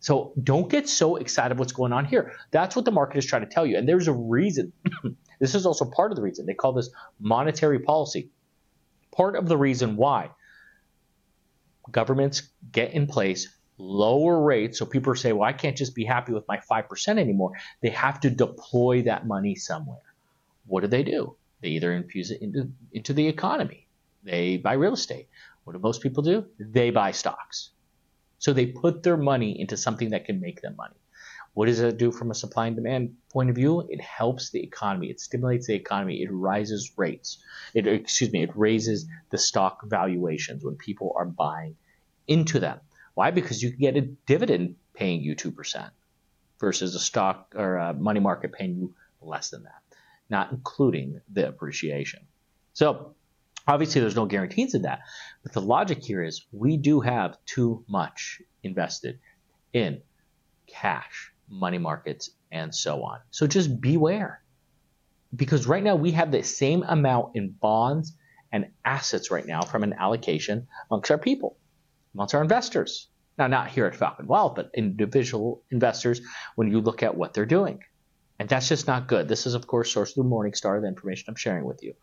So 0.00 0.32
don't 0.42 0.68
get 0.68 0.88
so 0.88 1.16
excited 1.16 1.58
what's 1.58 1.72
going 1.72 1.92
on 1.92 2.04
here. 2.04 2.32
That's 2.50 2.74
what 2.74 2.84
the 2.84 2.90
market 2.90 3.18
is 3.18 3.26
trying 3.26 3.42
to 3.42 3.48
tell 3.48 3.64
you. 3.64 3.76
And 3.78 3.88
there's 3.88 4.08
a 4.08 4.12
reason. 4.12 4.72
this 5.40 5.54
is 5.54 5.64
also 5.64 5.84
part 5.84 6.10
of 6.10 6.16
the 6.16 6.22
reason. 6.22 6.44
They 6.44 6.54
call 6.54 6.72
this 6.72 6.90
monetary 7.20 7.78
policy. 7.78 8.30
Part 9.14 9.36
of 9.36 9.46
the 9.46 9.56
reason 9.56 9.96
why 9.96 10.30
governments 11.90 12.42
get 12.72 12.94
in 12.94 13.06
place 13.06 13.48
lower 13.82 14.40
rates. 14.40 14.78
So 14.78 14.86
people 14.86 15.14
say, 15.14 15.32
well, 15.32 15.48
I 15.48 15.52
can't 15.52 15.76
just 15.76 15.94
be 15.94 16.04
happy 16.04 16.32
with 16.32 16.46
my 16.46 16.58
5% 16.70 17.18
anymore. 17.18 17.52
They 17.80 17.90
have 17.90 18.20
to 18.20 18.30
deploy 18.30 19.02
that 19.02 19.26
money 19.26 19.56
somewhere. 19.56 20.14
What 20.66 20.82
do 20.82 20.86
they 20.86 21.02
do? 21.02 21.36
They 21.60 21.68
either 21.70 21.92
infuse 21.92 22.30
it 22.30 22.42
into, 22.42 22.70
into 22.92 23.12
the 23.12 23.26
economy, 23.26 23.86
they 24.22 24.56
buy 24.56 24.74
real 24.74 24.94
estate. 24.94 25.28
What 25.64 25.74
do 25.74 25.78
most 25.78 26.00
people 26.00 26.22
do? 26.22 26.46
They 26.58 26.90
buy 26.90 27.12
stocks. 27.12 27.70
So 28.38 28.52
they 28.52 28.66
put 28.66 29.02
their 29.02 29.16
money 29.16 29.60
into 29.60 29.76
something 29.76 30.10
that 30.10 30.24
can 30.24 30.40
make 30.40 30.60
them 30.62 30.74
money. 30.76 30.96
What 31.54 31.66
does 31.66 31.80
it 31.80 31.98
do 31.98 32.10
from 32.10 32.30
a 32.30 32.34
supply 32.34 32.66
and 32.66 32.76
demand 32.76 33.14
point 33.30 33.50
of 33.50 33.56
view? 33.56 33.86
It 33.88 34.00
helps 34.00 34.50
the 34.50 34.62
economy. 34.62 35.08
It 35.08 35.20
stimulates 35.20 35.66
the 35.66 35.74
economy. 35.74 36.22
It 36.22 36.30
rises 36.32 36.92
rates. 36.96 37.38
It 37.74 37.86
excuse 37.86 38.32
me. 38.32 38.42
It 38.42 38.56
raises 38.56 39.06
the 39.30 39.38
stock 39.38 39.84
valuations 39.84 40.64
when 40.64 40.76
people 40.76 41.12
are 41.14 41.26
buying 41.26 41.76
into 42.26 42.58
them. 42.58 42.80
Why? 43.14 43.30
Because 43.30 43.62
you 43.62 43.70
can 43.70 43.80
get 43.80 43.96
a 43.96 44.00
dividend 44.00 44.76
paying 44.94 45.22
you 45.22 45.34
2% 45.34 45.90
versus 46.60 46.94
a 46.94 46.98
stock 46.98 47.54
or 47.56 47.76
a 47.76 47.92
money 47.92 48.20
market 48.20 48.52
paying 48.52 48.76
you 48.76 48.94
less 49.20 49.50
than 49.50 49.64
that, 49.64 49.82
not 50.30 50.52
including 50.52 51.20
the 51.32 51.48
appreciation. 51.48 52.20
So 52.72 53.14
obviously 53.66 54.00
there's 54.00 54.16
no 54.16 54.26
guarantees 54.26 54.74
in 54.74 54.82
that. 54.82 55.00
But 55.42 55.52
the 55.52 55.60
logic 55.60 56.02
here 56.02 56.22
is 56.22 56.46
we 56.52 56.76
do 56.76 57.00
have 57.00 57.36
too 57.46 57.84
much 57.88 58.40
invested 58.62 59.18
in 59.72 60.02
cash, 60.66 61.32
money 61.48 61.78
markets, 61.78 62.30
and 62.50 62.74
so 62.74 63.02
on. 63.02 63.20
So 63.30 63.46
just 63.46 63.80
beware. 63.80 64.42
Because 65.34 65.66
right 65.66 65.82
now 65.82 65.96
we 65.96 66.12
have 66.12 66.30
the 66.30 66.42
same 66.42 66.82
amount 66.82 67.36
in 67.36 67.50
bonds 67.50 68.12
and 68.52 68.68
assets 68.84 69.30
right 69.30 69.46
now 69.46 69.62
from 69.62 69.82
an 69.82 69.94
allocation 69.94 70.68
amongst 70.90 71.10
our 71.10 71.18
people 71.18 71.56
amongst 72.14 72.34
our 72.34 72.42
investors. 72.42 73.08
Now, 73.38 73.46
not 73.46 73.68
here 73.68 73.86
at 73.86 73.96
Falcon 73.96 74.26
Wealth, 74.26 74.54
but 74.56 74.70
individual 74.74 75.62
investors 75.70 76.20
when 76.54 76.70
you 76.70 76.80
look 76.80 77.02
at 77.02 77.16
what 77.16 77.32
they're 77.32 77.46
doing. 77.46 77.82
And 78.38 78.48
that's 78.48 78.68
just 78.68 78.86
not 78.86 79.08
good. 79.08 79.28
This 79.28 79.46
is, 79.46 79.54
of 79.54 79.66
course, 79.66 79.94
sourced 79.94 80.14
through 80.14 80.24
Morningstar, 80.24 80.80
the 80.80 80.88
information 80.88 81.26
I'm 81.28 81.36
sharing 81.36 81.64
with 81.64 81.82
you. 81.82 81.94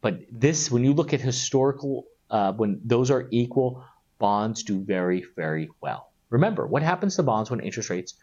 But 0.00 0.20
this, 0.30 0.70
when 0.70 0.84
you 0.84 0.92
look 0.92 1.12
at 1.12 1.20
historical, 1.20 2.06
uh, 2.30 2.52
when 2.52 2.80
those 2.84 3.10
are 3.10 3.28
equal, 3.30 3.84
bonds 4.18 4.62
do 4.62 4.80
very, 4.80 5.24
very 5.36 5.68
well. 5.80 6.12
Remember, 6.30 6.66
what 6.66 6.82
happens 6.82 7.16
to 7.16 7.22
bonds 7.22 7.50
when 7.50 7.60
interest 7.60 7.90
rates 7.90 8.14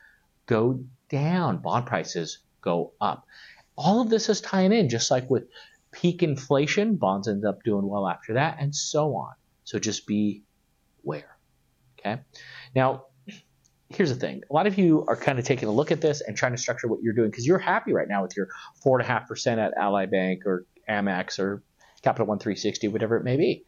go 0.46 0.80
down, 1.10 1.58
bond 1.58 1.86
prices 1.86 2.40
go 2.62 2.94
up. 3.02 3.26
All 3.76 4.02
of 4.02 4.10
this 4.10 4.30
is 4.30 4.42
tying 4.42 4.72
in, 4.72 4.90
just 4.90 5.12
like 5.12 5.30
with 5.30 5.48
peak 5.92 6.24
inflation, 6.24 6.96
bonds 6.96 7.28
end 7.28 7.46
up 7.46 7.64
doing 7.64 7.88
well 7.88 8.08
after 8.08 8.34
that, 8.34 8.58
and 8.60 8.74
so 8.74 9.16
on. 9.16 9.34
So 9.64 9.80
just 9.80 10.08
be 10.08 10.44
aware. 11.06 11.38
Okay. 12.00 12.22
Now, 12.76 13.06
here's 13.90 14.10
the 14.10 14.20
thing. 14.20 14.42
A 14.50 14.54
lot 14.54 14.68
of 14.68 14.78
you 14.78 15.06
are 15.08 15.16
kind 15.16 15.40
of 15.40 15.46
taking 15.46 15.70
a 15.70 15.72
look 15.72 15.92
at 15.92 16.02
this 16.02 16.22
and 16.22 16.36
trying 16.36 16.52
to 16.52 16.58
structure 16.58 16.88
what 16.88 17.02
you're 17.02 17.14
doing 17.14 17.30
because 17.30 17.46
you're 17.46 17.60
happy 17.60 17.94
right 17.94 18.08
now 18.08 18.22
with 18.22 18.36
your 18.36 18.48
four 18.82 19.00
and 19.00 19.06
a 19.06 19.08
half 19.08 19.28
percent 19.28 19.60
at 19.60 19.74
Ally 19.78 20.06
Bank 20.06 20.46
or 20.46 20.66
Amex 20.90 21.40
or 21.40 21.64
Capital 22.02 22.28
One 22.28 22.40
360, 22.40 22.88
whatever 22.90 23.18
it 23.18 23.24
may 23.24 23.38
be. 23.38 23.64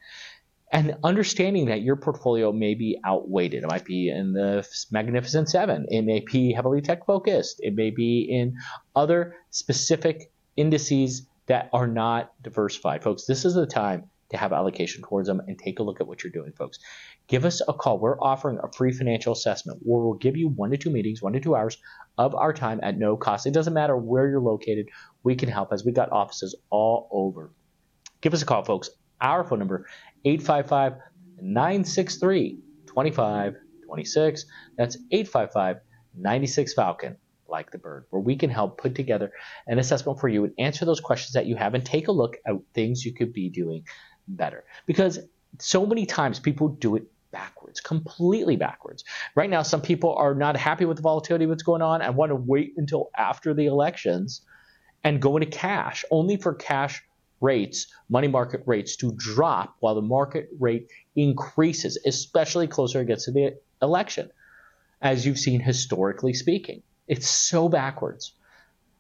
And 0.70 0.98
understanding 1.03 1.67
that 1.67 1.82
your 1.82 1.96
portfolio 1.96 2.51
may 2.51 2.74
be 2.74 3.00
outweighed. 3.06 3.53
It 3.53 3.65
might 3.65 3.86
be 3.86 4.10
in 4.10 4.34
the 4.34 4.67
Magnificent 4.91 5.50
Seven. 5.50 5.86
It 5.89 6.01
may 6.01 6.20
be 6.20 6.51
heavily 6.51 6.82
tech 6.82 7.06
focused. 7.06 7.62
It 7.62 7.74
may 7.74 7.89
be 7.89 8.27
in 8.29 8.58
other 8.94 9.36
specific 9.50 10.29
indices 10.58 11.25
that 11.46 11.70
are 11.72 11.88
not 11.88 12.34
diversified. 12.41 13.01
Folks, 13.01 13.25
this 13.25 13.46
is 13.46 13.53
the 13.53 13.65
time 13.65 14.10
to 14.30 14.38
have 14.38 14.54
allocation 14.54 15.04
towards 15.04 15.28
them 15.28 15.42
and 15.48 15.58
take 15.58 15.80
a 15.80 15.84
look 15.84 16.02
at 16.02 16.08
what 16.08 16.24
you're 16.24 16.32
doing, 16.32 16.52
folks. 16.54 16.80
Give 17.28 17.46
us 17.46 17.62
a 17.68 17.74
call. 17.74 18.00
We're 18.00 18.20
offering 18.20 18.60
a 18.62 18.72
free 18.72 18.92
financial 18.92 19.34
assessment 19.34 19.80
where 19.84 20.04
we'll 20.04 20.16
give 20.16 20.38
you 20.38 20.50
one 20.50 20.72
to 20.72 20.78
two 20.78 20.90
meetings, 20.90 21.22
one 21.22 21.34
to 21.34 21.40
two 21.40 21.56
hours 21.56 21.78
of 22.18 22.36
our 22.36 22.54
time 22.54 22.80
at 22.84 22.98
no 22.98 23.16
cost. 23.16 23.46
It 23.46 23.54
doesn't 23.54 23.74
matter 23.74 23.96
where 23.96 24.30
you're 24.30 24.42
located. 24.42 24.88
We 25.24 25.36
can 25.36 25.50
help 25.50 25.72
as 25.72 25.86
we've 25.86 25.96
got 25.96 26.12
offices 26.12 26.56
all 26.70 27.08
over. 27.12 27.52
Give 28.22 28.34
us 28.34 28.42
a 28.42 28.46
call, 28.46 28.64
folks. 28.64 28.90
Our 29.22 29.44
phone 29.44 29.60
number, 29.60 29.88
855 30.26 30.94
963 31.42 32.60
2526. 32.88 34.46
That's 34.78 34.98
855 35.12 35.78
96 36.16 36.74
Falcon 36.74 37.18
like 37.50 37.72
the 37.72 37.78
bird, 37.78 38.06
where 38.10 38.22
we 38.22 38.36
can 38.36 38.50
help 38.50 38.78
put 38.78 38.96
together 38.96 39.32
an 39.68 39.80
assessment 39.80 40.20
for 40.20 40.28
you 40.28 40.44
and 40.44 40.54
answer 40.58 40.86
those 40.86 41.00
questions 41.00 41.34
that 41.34 41.46
you 41.46 41.56
have 41.56 41.74
and 41.74 41.86
take 41.86 42.08
a 42.08 42.12
look 42.12 42.36
at 42.46 42.56
things 42.74 43.06
you 43.06 43.14
could 43.14 43.34
be 43.34 43.50
doing 43.50 43.84
better. 44.28 44.64
Because 44.86 45.20
so 45.60 45.86
many 45.86 46.06
times 46.06 46.40
people 46.40 46.70
do 46.70 46.96
it 46.96 47.04
backwards, 47.32 47.82
completely 47.82 48.56
backwards. 48.56 49.04
Right 49.36 49.50
now, 49.50 49.62
some 49.62 49.82
people 49.82 50.16
are 50.16 50.34
not 50.34 50.58
happy 50.58 50.86
with 50.86 50.98
the 50.98 51.04
volatility 51.04 51.46
of 51.46 51.50
what's 51.50 51.64
going 51.64 51.82
on 51.82 52.02
and 52.02 52.16
want 52.16 52.32
to 52.32 52.36
wait 52.36 52.74
until 52.78 53.10
after 53.16 53.54
the 53.54 53.66
elections 53.66 54.42
and 55.04 55.22
go 55.22 55.38
into 55.38 55.50
cash, 55.50 56.04
only 56.12 56.38
for 56.38 56.54
cash 56.54 57.04
rates, 57.40 57.88
money 58.10 58.28
market 58.28 58.64
rates 58.66 58.96
to 58.98 59.14
drop 59.16 59.76
while 59.80 59.96
the 59.96 60.02
market 60.02 60.50
rate 60.60 60.90
increases, 61.16 62.00
especially 62.06 62.68
closer 62.68 63.02
it 63.02 63.08
gets 63.08 63.26
to 63.26 63.32
the 63.32 63.56
election, 63.82 64.30
as 65.02 65.26
you've 65.26 65.38
seen 65.38 65.60
historically 65.60 66.34
speaking. 66.34 66.82
It's 67.08 67.30
so 67.30 67.70
backwards. 67.70 68.34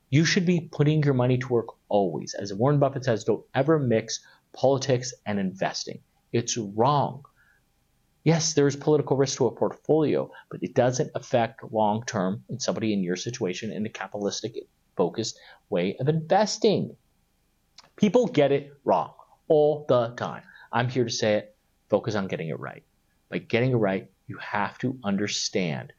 You 0.09 0.23
should 0.23 0.45
be 0.45 0.61
putting 0.61 1.03
your 1.03 1.13
money 1.13 1.37
to 1.39 1.47
work 1.47 1.67
always. 1.89 2.33
As 2.33 2.53
Warren 2.53 2.79
Buffett 2.79 3.03
says, 3.03 3.23
don't 3.23 3.43
ever 3.53 3.79
mix 3.79 4.21
politics 4.57 5.13
and 5.25 5.39
investing. 5.39 5.99
It's 6.33 6.57
wrong. 6.57 7.23
Yes, 8.23 8.53
there 8.53 8.67
is 8.67 8.75
political 8.75 9.15
risk 9.15 9.37
to 9.37 9.45
a 9.45 9.51
portfolio, 9.51 10.29
but 10.49 10.61
it 10.61 10.73
doesn't 10.73 11.11
affect 11.15 11.71
long 11.71 12.03
term 12.05 12.43
in 12.49 12.59
somebody 12.59 12.91
in 12.91 13.03
your 13.03 13.15
situation 13.15 13.71
in 13.71 13.85
a 13.85 13.89
capitalistic 13.89 14.55
focused 14.97 15.39
way 15.69 15.95
of 15.99 16.09
investing. 16.09 16.95
People 17.95 18.27
get 18.27 18.51
it 18.51 18.73
wrong 18.83 19.13
all 19.47 19.85
the 19.87 20.09
time. 20.17 20.43
I'm 20.71 20.89
here 20.89 21.05
to 21.05 21.09
say 21.09 21.35
it. 21.35 21.55
Focus 21.89 22.15
on 22.15 22.27
getting 22.27 22.49
it 22.49 22.59
right. 22.59 22.83
By 23.29 23.37
getting 23.37 23.71
it 23.71 23.75
right, 23.75 24.09
you 24.27 24.37
have 24.37 24.77
to 24.79 24.99
understand 25.03 25.93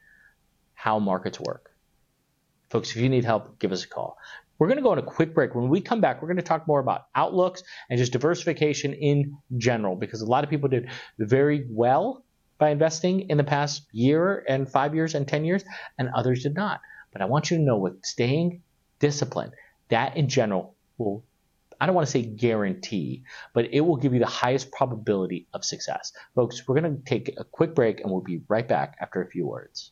how 0.75 0.99
markets 0.99 1.39
work. 1.39 1.71
Folks, 2.69 2.91
if 2.91 2.97
you 2.97 3.09
need 3.09 3.25
help, 3.25 3.57
give 3.57 3.71
us 3.71 3.83
a 3.83 3.87
call. 3.87 4.17
We're 4.59 4.67
going 4.67 4.77
to 4.77 4.83
go 4.83 4.91
on 4.91 4.99
a 4.99 5.03
quick 5.03 5.33
break. 5.33 5.55
When 5.55 5.69
we 5.69 5.79
come 5.79 6.01
back, 6.01 6.21
we're 6.21 6.27
going 6.27 6.37
to 6.37 6.43
talk 6.43 6.67
more 6.67 6.81
about 6.81 7.07
outlooks 7.15 7.63
and 7.89 7.97
just 7.97 8.11
diversification 8.11 8.93
in 8.93 9.37
general 9.57 9.95
because 9.95 10.21
a 10.21 10.25
lot 10.25 10.43
of 10.43 10.49
people 10.49 10.67
did 10.67 10.89
very 11.17 11.65
well 11.69 12.25
by 12.57 12.69
investing 12.69 13.29
in 13.29 13.37
the 13.37 13.43
past 13.43 13.87
year 13.93 14.43
and 14.49 14.69
five 14.69 14.93
years 14.93 15.15
and 15.15 15.25
10 15.25 15.45
years, 15.45 15.63
and 15.97 16.09
others 16.13 16.43
did 16.43 16.55
not. 16.55 16.81
But 17.13 17.21
I 17.21 17.25
want 17.25 17.49
you 17.49 17.57
to 17.57 17.63
know 17.63 17.77
with 17.77 18.05
staying 18.05 18.61
disciplined, 18.99 19.53
that 19.87 20.17
in 20.17 20.27
general 20.27 20.75
will, 20.97 21.23
I 21.79 21.85
don't 21.85 21.95
want 21.95 22.07
to 22.07 22.11
say 22.11 22.21
guarantee, 22.21 23.23
but 23.53 23.69
it 23.71 23.79
will 23.79 23.95
give 23.95 24.13
you 24.13 24.19
the 24.19 24.25
highest 24.25 24.71
probability 24.71 25.47
of 25.53 25.63
success. 25.63 26.11
Folks, 26.35 26.67
we're 26.67 26.79
going 26.79 26.97
to 26.97 27.01
take 27.03 27.33
a 27.37 27.45
quick 27.45 27.73
break 27.73 28.01
and 28.01 28.11
we'll 28.11 28.19
be 28.19 28.41
right 28.49 28.67
back 28.67 28.97
after 28.99 29.21
a 29.21 29.27
few 29.27 29.47
words. 29.47 29.91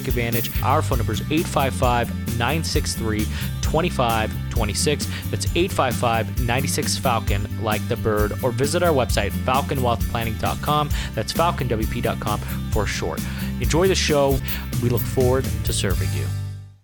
take 0.00 0.08
advantage. 0.08 0.50
Our 0.62 0.82
phone 0.82 0.98
number 0.98 1.12
is 1.12 1.20
855 1.22 2.08
963 2.38 3.24
2526. 3.62 5.06
That's 5.30 5.46
855 5.54 6.44
96 6.44 6.98
Falcon, 6.98 7.62
like 7.62 7.86
the 7.88 7.96
bird, 7.96 8.32
or 8.42 8.50
visit 8.50 8.82
our 8.82 8.92
website, 8.92 9.30
falconwealthplanning.com. 9.30 10.90
That's 11.14 11.32
falconwp.com 11.32 12.40
for 12.72 12.86
short. 12.86 13.20
Enjoy 13.60 13.88
the 13.88 13.94
show. 13.94 14.38
We 14.82 14.88
look 14.88 15.02
forward 15.02 15.44
to 15.64 15.72
serving 15.72 16.08
you. 16.14 16.26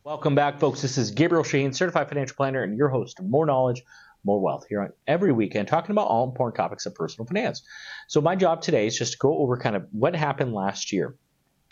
Welcome 0.05 0.35
back, 0.35 0.61
folks. 0.61 0.83
This 0.83 0.99
is 0.99 1.11
Gabriel 1.11 1.43
Shahin, 1.43 1.73
certified 1.73 2.09
financial 2.09 2.37
planner, 2.37 2.63
and 2.63 2.77
your 2.79 2.89
host 2.89 3.19
of 3.19 3.25
More 3.27 3.45
Knowledge, 3.45 3.83
More 4.25 4.41
Wealth 4.41 4.67
here 4.69 4.83
on 4.83 4.93
every 5.09 5.33
weekend, 5.33 5.67
talking 5.67 5.91
about 5.91 6.07
all 6.07 6.25
important 6.25 6.55
topics 6.55 6.87
of 6.87 6.95
personal 6.95 7.27
finance. 7.27 7.63
So, 8.07 8.21
my 8.21 8.37
job 8.37 8.63
today 8.63 8.87
is 8.87 8.97
just 8.97 9.13
to 9.13 9.19
go 9.19 9.37
over 9.39 9.57
kind 9.57 9.75
of 9.75 9.85
what 9.91 10.15
happened 10.15 10.55
last 10.55 10.93
year 10.93 11.17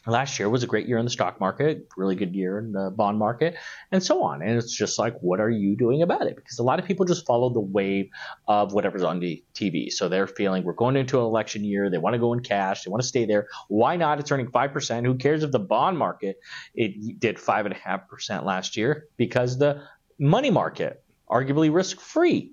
last 0.06 0.38
year 0.38 0.48
was 0.48 0.62
a 0.62 0.66
great 0.66 0.86
year 0.86 0.98
in 0.98 1.04
the 1.04 1.10
stock 1.10 1.40
market, 1.40 1.88
really 1.96 2.14
good 2.14 2.34
year 2.34 2.58
in 2.58 2.72
the 2.72 2.90
bond 2.90 3.18
market, 3.18 3.56
and 3.90 4.02
so 4.02 4.22
on. 4.22 4.42
And 4.42 4.58
it's 4.58 4.74
just 4.74 4.98
like, 4.98 5.18
what 5.20 5.40
are 5.40 5.50
you 5.50 5.76
doing 5.76 6.02
about 6.02 6.26
it? 6.26 6.36
Because 6.36 6.58
a 6.58 6.62
lot 6.62 6.78
of 6.78 6.84
people 6.84 7.06
just 7.06 7.26
follow 7.26 7.50
the 7.50 7.60
wave 7.60 8.10
of 8.46 8.72
whatever's 8.72 9.02
on 9.02 9.20
the 9.20 9.42
TV. 9.54 9.90
So 9.90 10.08
they're 10.08 10.26
feeling 10.26 10.64
we're 10.64 10.72
going 10.74 10.96
into 10.96 11.18
an 11.18 11.24
election 11.24 11.64
year. 11.64 11.88
They 11.88 11.98
want 11.98 12.14
to 12.14 12.18
go 12.18 12.32
in 12.32 12.40
cash. 12.40 12.84
They 12.84 12.90
want 12.90 13.02
to 13.02 13.08
stay 13.08 13.24
there. 13.24 13.48
Why 13.68 13.96
not? 13.96 14.20
It's 14.20 14.30
earning 14.30 14.48
5%. 14.48 15.06
Who 15.06 15.14
cares 15.14 15.42
if 15.42 15.52
the 15.52 15.58
bond 15.58 15.98
market 15.98 16.40
it 16.74 17.20
did 17.20 17.36
5.5% 17.36 18.44
last 18.44 18.76
year? 18.76 19.08
Because 19.16 19.58
the 19.58 19.82
money 20.18 20.50
market, 20.50 21.02
arguably 21.30 21.72
risk 21.72 22.00
free, 22.00 22.52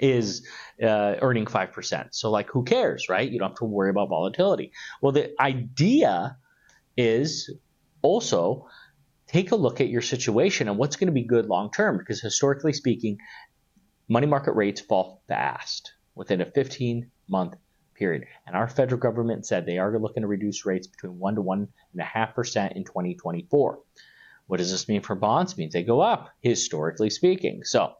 is 0.00 0.46
uh, 0.80 1.16
earning 1.20 1.44
5%. 1.44 2.08
So, 2.12 2.30
like, 2.30 2.48
who 2.48 2.62
cares, 2.62 3.08
right? 3.08 3.28
You 3.28 3.40
don't 3.40 3.50
have 3.50 3.58
to 3.58 3.64
worry 3.64 3.90
about 3.90 4.08
volatility. 4.08 4.70
Well, 5.02 5.10
the 5.10 5.40
idea 5.42 6.36
is 6.98 7.50
also 8.02 8.68
take 9.28 9.52
a 9.52 9.56
look 9.56 9.80
at 9.80 9.88
your 9.88 10.02
situation 10.02 10.68
and 10.68 10.76
what's 10.76 10.96
going 10.96 11.06
to 11.06 11.12
be 11.12 11.22
good 11.22 11.46
long 11.46 11.70
term 11.70 11.96
because 11.96 12.20
historically 12.20 12.72
speaking, 12.72 13.18
money 14.08 14.26
market 14.26 14.52
rates 14.52 14.80
fall 14.80 15.22
fast 15.28 15.92
within 16.14 16.40
a 16.40 16.50
15 16.50 17.10
month 17.28 17.54
period. 17.94 18.24
And 18.46 18.56
our 18.56 18.68
federal 18.68 19.00
government 19.00 19.46
said 19.46 19.64
they 19.64 19.78
are 19.78 19.98
looking 19.98 20.22
to 20.22 20.26
reduce 20.26 20.66
rates 20.66 20.86
between 20.86 21.18
1 21.18 21.36
to 21.36 21.42
1.5% 21.42 22.76
in 22.76 22.84
2024. 22.84 23.78
What 24.46 24.56
does 24.56 24.70
this 24.70 24.88
mean 24.88 25.02
for 25.02 25.14
bonds? 25.14 25.52
It 25.52 25.58
means 25.58 25.72
they 25.72 25.82
go 25.82 26.00
up, 26.00 26.30
historically 26.40 27.10
speaking. 27.10 27.64
So 27.64 27.94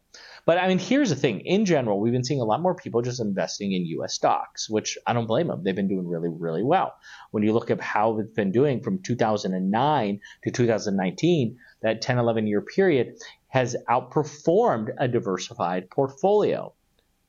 but 0.49 0.57
I 0.57 0.67
mean, 0.67 0.79
here's 0.79 1.11
the 1.11 1.15
thing. 1.15 1.41
In 1.41 1.67
general, 1.67 2.01
we've 2.01 2.15
been 2.15 2.25
seeing 2.25 2.41
a 2.41 2.45
lot 2.45 2.63
more 2.63 2.75
people 2.75 3.03
just 3.03 3.21
investing 3.21 3.73
in 3.73 3.85
U.S. 3.85 4.15
stocks, 4.15 4.71
which 4.71 4.97
I 5.07 5.13
don't 5.13 5.27
blame 5.27 5.49
them. 5.49 5.63
They've 5.63 5.77
been 5.77 5.89
doing 5.89 6.09
really, 6.09 6.31
really 6.31 6.63
well. 6.63 6.95
When 7.33 7.43
you 7.43 7.53
look 7.53 7.71
at 7.71 7.83
how 7.83 8.19
it's 8.19 8.33
been 8.33 8.51
doing 8.51 8.81
from 8.81 9.03
2009 9.03 10.21
to 10.45 10.51
2019, 10.51 11.59
that 11.83 12.01
10, 12.01 12.17
11 12.17 12.47
year 12.47 12.63
period 12.63 13.19
has 13.49 13.77
outperformed 13.91 14.89
a 14.97 15.07
diversified 15.07 15.91
portfolio. 15.91 16.73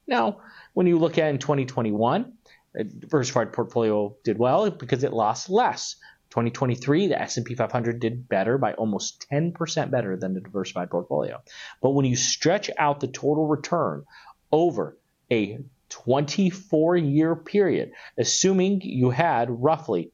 Now, 0.08 0.38
when 0.72 0.88
you 0.88 0.98
look 0.98 1.18
at 1.18 1.30
in 1.30 1.40
2021, 1.40 2.32
a 2.76 2.84
diversified 2.86 3.52
portfolio 3.52 4.16
did 4.24 4.40
well 4.40 4.72
because 4.72 5.04
it 5.04 5.12
lost 5.12 5.50
less. 5.50 5.98
2023, 6.30 7.08
the 7.08 7.22
S&P 7.22 7.56
500 7.56 8.00
did 8.00 8.30
better 8.30 8.58
by 8.58 8.74
almost 8.74 9.26
10% 9.32 9.92
better 9.92 10.16
than 10.16 10.34
the 10.34 10.42
diversified 10.42 10.90
portfolio. 10.90 11.42
But 11.82 11.92
when 11.92 12.06
you 12.06 12.16
stretch 12.16 12.70
out 12.78 13.00
the 13.00 13.08
total 13.08 13.48
return 13.48 14.06
over 14.52 14.98
a 15.32 15.60
24 15.90 16.98
year 16.98 17.36
period, 17.36 17.92
assuming 18.18 18.82
you 18.82 19.10
had 19.10 19.50
roughly 19.50 20.12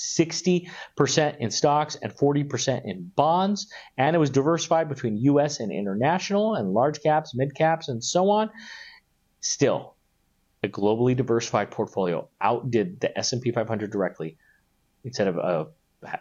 60% 0.00 1.36
in 1.38 1.50
stocks 1.50 1.96
and 1.96 2.12
40% 2.14 2.84
in 2.84 3.12
bonds. 3.14 3.70
And 3.98 4.16
it 4.16 4.18
was 4.18 4.30
diversified 4.30 4.88
between 4.88 5.18
US 5.18 5.60
and 5.60 5.70
international 5.70 6.54
and 6.54 6.72
large 6.72 7.02
caps, 7.02 7.34
mid 7.34 7.54
caps, 7.54 7.88
and 7.88 8.02
so 8.02 8.30
on. 8.30 8.50
Still, 9.40 9.94
a 10.62 10.68
globally 10.68 11.16
diversified 11.16 11.70
portfolio 11.70 12.28
outdid 12.40 13.00
the 13.00 13.16
S&P 13.18 13.52
500 13.52 13.90
directly. 13.90 14.38
Instead 15.04 15.28
of 15.28 15.38
uh, 15.38 15.64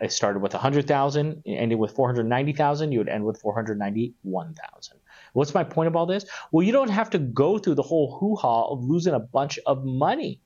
it 0.01 0.12
started 0.12 0.39
with 0.39 0.53
100,000, 0.53 1.43
ended 1.45 1.79
with 1.79 1.91
490,000, 1.91 2.91
you 2.91 3.00
would 3.00 3.09
end 3.09 3.24
with 3.24 3.39
491,000. 3.41 4.98
What's 5.33 5.53
my 5.53 5.63
point 5.63 5.88
of 5.88 5.95
all 5.95 6.05
this? 6.05 6.25
Well, 6.51 6.65
you 6.65 6.71
don't 6.71 6.89
have 6.89 7.12
to 7.12 7.19
go 7.19 7.57
through 7.57 7.75
the 7.75 7.83
whole 7.83 8.17
hoo-ha 8.19 8.67
of 8.71 8.83
losing 8.83 9.13
a 9.13 9.19
bunch 9.19 9.59
of 9.65 9.86
money 9.86 10.41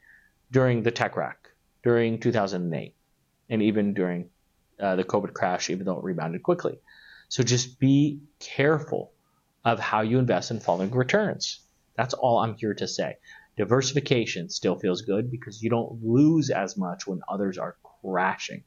during 0.51 0.83
the 0.83 0.91
tech 0.91 1.15
wreck, 1.15 1.49
during 1.83 2.19
2008, 2.19 2.95
and 3.49 3.61
even 3.61 3.93
during 3.93 4.29
uh, 4.79 4.95
the 4.95 5.03
COVID 5.03 5.33
crash, 5.33 5.69
even 5.69 5.85
though 5.85 5.97
it 5.97 6.03
rebounded 6.03 6.43
quickly. 6.43 6.79
So 7.29 7.43
just 7.43 7.79
be 7.79 8.19
careful 8.39 9.13
of 9.65 9.79
how 9.79 10.01
you 10.01 10.19
invest 10.19 10.51
in 10.51 10.59
falling 10.59 10.91
returns. 10.91 11.61
That's 11.95 12.13
all 12.13 12.39
I'm 12.39 12.55
here 12.55 12.73
to 12.75 12.87
say. 12.87 13.17
Diversification 13.57 14.49
still 14.49 14.77
feels 14.77 15.01
good 15.01 15.31
because 15.31 15.61
you 15.63 15.69
don't 15.69 16.03
lose 16.03 16.49
as 16.49 16.75
much 16.75 17.07
when 17.07 17.21
others 17.29 17.57
are 17.57 17.77
crashing. 18.03 18.63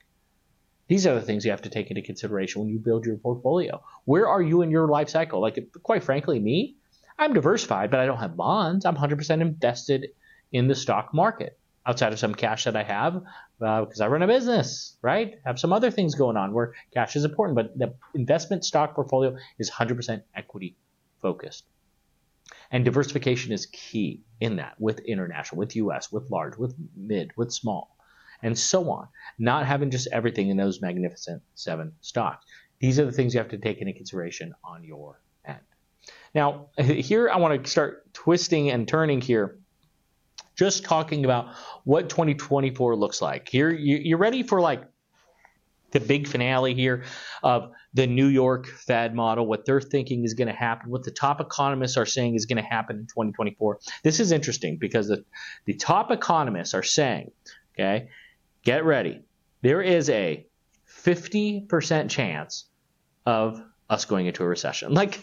These 0.89 1.07
are 1.07 1.15
the 1.15 1.23
things 1.23 1.45
you 1.45 1.51
have 1.51 1.63
to 1.63 1.71
take 1.71 1.91
into 1.91 2.03
consideration 2.03 2.63
when 2.63 2.71
you 2.71 2.79
build 2.79 3.05
your 3.05 3.17
portfolio. 3.17 3.83
Where 4.05 4.29
are 4.29 4.43
you 4.43 4.63
in 4.63 4.71
your 4.71 4.87
life 4.87 5.09
cycle? 5.09 5.41
Like, 5.41 5.59
quite 5.83 6.05
frankly, 6.05 6.39
me, 6.39 6.77
I'm 7.19 7.33
diversified, 7.33 7.91
but 7.91 8.01
I 8.01 8.07
don't 8.07 8.19
have 8.19 8.37
bonds. 8.37 8.85
I'm 8.85 8.97
100% 8.97 9.41
invested 9.41 10.09
in 10.53 10.69
the 10.69 10.75
stock 10.75 11.13
market 11.13 11.59
outside 11.85 12.13
of 12.13 12.19
some 12.19 12.35
cash 12.35 12.65
that 12.65 12.77
I 12.77 12.83
have 12.83 13.23
uh, 13.61 13.85
because 13.85 14.01
I 14.01 14.09
run 14.09 14.23
a 14.23 14.27
business, 14.27 14.97
right? 15.03 15.39
Have 15.45 15.59
some 15.59 15.73
other 15.73 15.91
things 15.91 16.15
going 16.15 16.37
on 16.37 16.53
where 16.53 16.75
cash 16.93 17.17
is 17.17 17.25
important, 17.25 17.57
but 17.57 17.79
the 17.79 17.95
investment 18.15 18.65
stock 18.65 18.95
portfolio 18.95 19.37
is 19.59 19.71
100% 19.71 20.23
equity 20.35 20.77
focused. 21.23 21.65
And 22.71 22.85
diversification 22.85 23.53
is 23.53 23.67
key 23.67 24.23
in 24.41 24.57
that 24.57 24.75
with 24.79 25.01
international, 25.01 25.59
with 25.59 25.77
US, 25.77 26.13
with 26.13 26.31
large, 26.31 26.57
with 26.57 26.75
mid, 26.97 27.33
with 27.37 27.53
small, 27.53 27.96
and 28.43 28.59
so 28.59 28.91
on. 28.91 29.09
Not 29.39 29.67
having 29.67 29.91
just 29.91 30.09
everything 30.13 30.49
in 30.49 30.57
those 30.57 30.81
magnificent 30.81 31.43
seven 31.55 31.93
stocks. 32.01 32.45
These 32.81 32.99
are 32.99 33.05
the 33.05 33.13
things 33.13 33.35
you 33.35 33.39
have 33.39 33.49
to 33.51 33.59
take 33.59 33.79
into 33.79 33.93
consideration 33.93 34.55
on 34.63 34.85
your 34.85 35.21
end. 35.45 35.61
Now, 36.35 36.69
here 36.79 37.31
I 37.31 37.39
want 37.39 37.65
to 37.65 37.71
start 37.71 38.13
twisting 38.13 38.71
and 38.71 38.87
turning 38.87 39.21
here, 39.21 39.59
just 40.57 40.85
talking 40.85 41.25
about 41.25 41.55
what 41.85 42.09
2024 42.11 42.97
looks 42.97 43.23
like. 43.23 43.49
Here, 43.49 43.71
you, 43.71 44.15
are 44.15 44.19
ready 44.19 44.43
for 44.43 44.61
like 44.61 44.83
the 45.93 46.01
big 46.01 46.29
finale 46.29 46.75
here 46.75 47.05
of 47.43 47.71
the 47.95 48.07
New 48.07 48.27
York 48.27 48.67
Fed 48.67 49.15
model, 49.15 49.47
what 49.47 49.65
they're 49.65 49.81
thinking 49.81 50.25
is 50.25 50.35
going 50.35 50.49
to 50.49 50.55
happen, 50.55 50.91
what 50.91 51.05
the 51.05 51.11
top 51.11 51.41
economists 51.41 51.97
are 51.97 52.05
saying 52.05 52.35
is 52.35 52.45
going 52.45 52.63
to 52.63 52.69
happen 52.69 52.97
in 52.97 53.07
2024. 53.07 53.79
This 54.03 54.21
is 54.21 54.33
interesting 54.33 54.77
because 54.77 55.09
the, 55.09 55.25
the 55.65 55.75
top 55.75 56.11
economists 56.11 56.75
are 56.75 56.83
saying, 56.83 57.31
okay, 57.75 58.09
get 58.67 58.85
ready. 58.85 59.21
There 59.63 59.81
is 59.81 60.11
a 60.11 60.45
50% 61.05 62.11
chance 62.11 62.65
of 63.25 63.63
us 63.89 64.05
going 64.05 64.27
into 64.27 64.43
a 64.43 64.47
recession. 64.47 64.93
Like, 64.93 65.21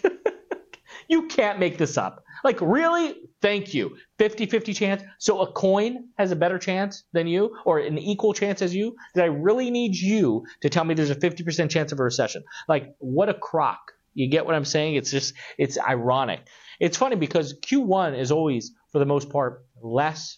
you 1.09 1.27
can't 1.27 1.59
make 1.59 1.77
this 1.77 1.97
up. 1.97 2.23
Like, 2.45 2.59
really? 2.61 3.15
Thank 3.41 3.73
you. 3.73 3.97
50 4.17 4.45
50 4.45 4.73
chance. 4.73 5.03
So 5.19 5.41
a 5.41 5.51
coin 5.51 6.05
has 6.17 6.31
a 6.31 6.37
better 6.37 6.57
chance 6.57 7.03
than 7.11 7.27
you, 7.27 7.57
or 7.65 7.79
an 7.79 7.97
equal 7.97 8.33
chance 8.33 8.61
as 8.61 8.73
you? 8.73 8.95
Did 9.13 9.23
I 9.23 9.27
really 9.27 9.69
need 9.69 9.93
you 9.93 10.45
to 10.61 10.69
tell 10.69 10.85
me 10.85 10.93
there's 10.93 11.09
a 11.09 11.15
50% 11.15 11.69
chance 11.69 11.91
of 11.91 11.99
a 11.99 12.03
recession? 12.03 12.45
Like, 12.69 12.95
what 12.99 13.27
a 13.27 13.33
crock. 13.33 13.91
You 14.13 14.29
get 14.29 14.45
what 14.45 14.55
I'm 14.55 14.63
saying? 14.63 14.95
It's 14.95 15.11
just, 15.11 15.33
it's 15.57 15.77
ironic. 15.77 16.47
It's 16.79 16.95
funny 16.95 17.17
because 17.17 17.59
Q1 17.59 18.17
is 18.17 18.31
always, 18.31 18.71
for 18.93 18.99
the 18.99 19.05
most 19.05 19.29
part, 19.29 19.65
less 19.81 20.37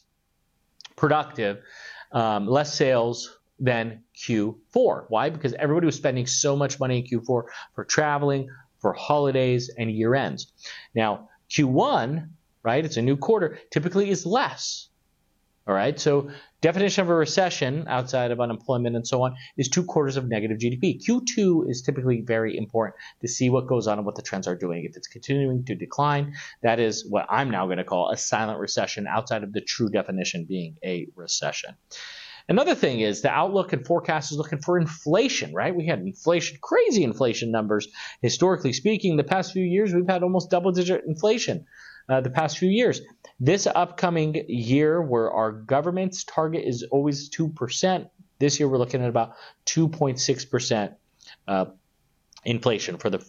productive, 0.96 1.60
um, 2.16 2.48
less 2.48 2.74
sales 2.74 3.38
than 3.60 4.02
Q4. 4.18 5.06
Why? 5.10 5.30
Because 5.30 5.54
everybody 5.54 5.86
was 5.86 5.96
spending 5.96 6.26
so 6.26 6.56
much 6.56 6.80
money 6.80 7.00
in 7.00 7.06
Q4 7.06 7.44
for 7.76 7.86
traveling, 7.88 8.50
for 8.80 8.94
holidays, 8.94 9.70
and 9.78 9.92
year 9.92 10.16
ends. 10.16 10.52
Now, 10.96 11.30
Q1, 11.52 12.28
right, 12.64 12.84
it's 12.84 12.98
a 12.98 13.02
new 13.02 13.18
quarter, 13.18 13.60
typically 13.70 14.10
is 14.10 14.26
less. 14.26 14.90
All 15.68 15.74
right, 15.74 16.00
so 16.00 16.30
definition 16.62 17.02
of 17.02 17.10
a 17.10 17.16
recession 17.16 17.86
outside 17.88 18.30
of 18.30 18.40
unemployment 18.40 18.96
and 18.96 19.08
so 19.08 19.24
on 19.24 19.36
is 19.58 19.68
two 19.68 19.84
quarters 19.84 20.16
of 20.16 20.28
negative 20.28 20.60
GDP. 20.60 21.04
Q2 21.04 21.68
is 21.72 21.82
typically 21.82 22.22
very 22.22 22.56
important 22.56 22.98
to 23.22 23.28
see 23.28 23.50
what 23.50 23.66
goes 23.66 23.88
on 23.88 23.98
and 23.98 24.06
what 24.06 24.14
the 24.14 24.22
trends 24.22 24.48
are 24.48 24.56
doing. 24.56 24.86
If 24.86 24.96
it's 24.96 25.08
continuing 25.08 25.66
to 25.66 25.74
decline, 25.74 26.36
that 26.62 26.80
is 26.80 27.04
what 27.10 27.26
I'm 27.32 27.50
now 27.50 27.66
going 27.66 27.80
to 27.80 27.84
call 27.84 28.12
a 28.12 28.18
silent 28.18 28.60
recession 28.60 29.08
outside 29.08 29.44
of 29.44 29.54
the 29.54 29.62
true 29.62 29.90
definition 29.90 30.46
being 30.46 30.76
a 30.86 31.08
recession. 31.16 31.76
Another 32.48 32.76
thing 32.76 33.00
is 33.00 33.24
the 33.24 33.32
outlook 33.32 33.74
and 33.74 33.84
forecast 33.84 34.32
is 34.32 34.38
looking 34.38 34.60
for 34.60 34.78
inflation, 34.78 35.52
right? 35.52 35.76
We 35.76 35.88
had 35.88 35.98
inflation, 35.98 36.60
crazy 36.62 37.04
inflation 37.04 37.50
numbers. 37.50 37.88
Historically 38.22 38.72
speaking, 38.72 39.18
the 39.18 39.24
past 39.24 39.52
few 39.52 39.64
years, 39.64 39.96
we've 39.96 40.08
had 40.08 40.22
almost 40.22 40.52
double 40.52 40.72
digit 40.72 41.06
inflation 41.08 41.66
uh, 42.10 42.22
the 42.22 42.30
past 42.30 42.58
few 42.58 42.70
years. 42.70 43.02
This 43.40 43.68
upcoming 43.68 44.46
year, 44.48 45.02
where 45.02 45.32
our 45.32 45.52
government's 45.52 46.24
target 46.24 46.64
is 46.66 46.84
always 46.92 47.30
2%, 47.30 48.10
this 48.40 48.60
year 48.60 48.70
we're 48.70 48.78
looking 48.78 49.02
at 49.02 49.10
about 49.10 49.34
2.6% 49.66 50.96
uh, 51.48 51.66
inflation 52.46 52.98
for 52.98 53.10
the 53.10 53.20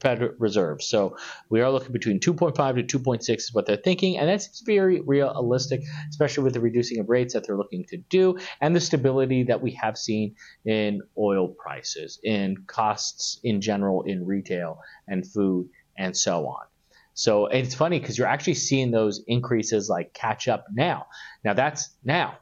Federal 0.00 0.34
Reserve. 0.38 0.82
So 0.82 1.16
we 1.48 1.60
are 1.60 1.70
looking 1.70 1.92
between 1.92 2.18
2.5 2.18 2.88
to 2.88 2.98
2.6 2.98 3.36
is 3.36 3.54
what 3.54 3.66
they're 3.66 3.76
thinking, 3.76 4.18
and 4.18 4.28
that's 4.28 4.60
very 4.60 5.00
realistic, 5.00 5.82
especially 6.10 6.44
with 6.44 6.54
the 6.54 6.60
reducing 6.60 6.98
of 6.98 7.08
rates 7.08 7.32
that 7.34 7.46
they're 7.46 7.56
looking 7.56 7.84
to 7.86 7.96
do 7.96 8.38
and 8.60 8.74
the 8.74 8.80
stability 8.80 9.44
that 9.44 9.62
we 9.62 9.70
have 9.72 9.96
seen 9.96 10.34
in 10.64 11.00
oil 11.16 11.48
prices, 11.48 12.18
in 12.24 12.56
costs 12.66 13.40
in 13.44 13.60
general 13.60 14.02
in 14.02 14.26
retail 14.26 14.80
and 15.06 15.26
food 15.26 15.68
and 15.96 16.16
so 16.16 16.46
on. 16.46 16.69
So 17.14 17.46
it's 17.46 17.74
funny 17.74 17.98
because 17.98 18.16
you're 18.16 18.26
actually 18.26 18.54
seeing 18.54 18.90
those 18.90 19.22
increases 19.26 19.88
like 19.88 20.14
catch 20.14 20.48
up 20.48 20.66
now. 20.72 21.06
Now 21.44 21.54
that's 21.54 21.90
now, 22.04 22.38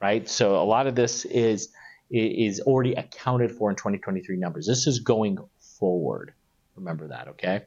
right? 0.00 0.28
So 0.28 0.56
a 0.56 0.64
lot 0.64 0.86
of 0.86 0.94
this 0.94 1.24
is 1.24 1.72
is 2.10 2.60
already 2.60 2.94
accounted 2.94 3.52
for 3.52 3.70
in 3.70 3.76
2023 3.76 4.36
numbers. 4.36 4.66
This 4.66 4.86
is 4.86 5.00
going 5.00 5.38
forward. 5.78 6.34
Remember 6.74 7.08
that, 7.08 7.28
okay? 7.28 7.62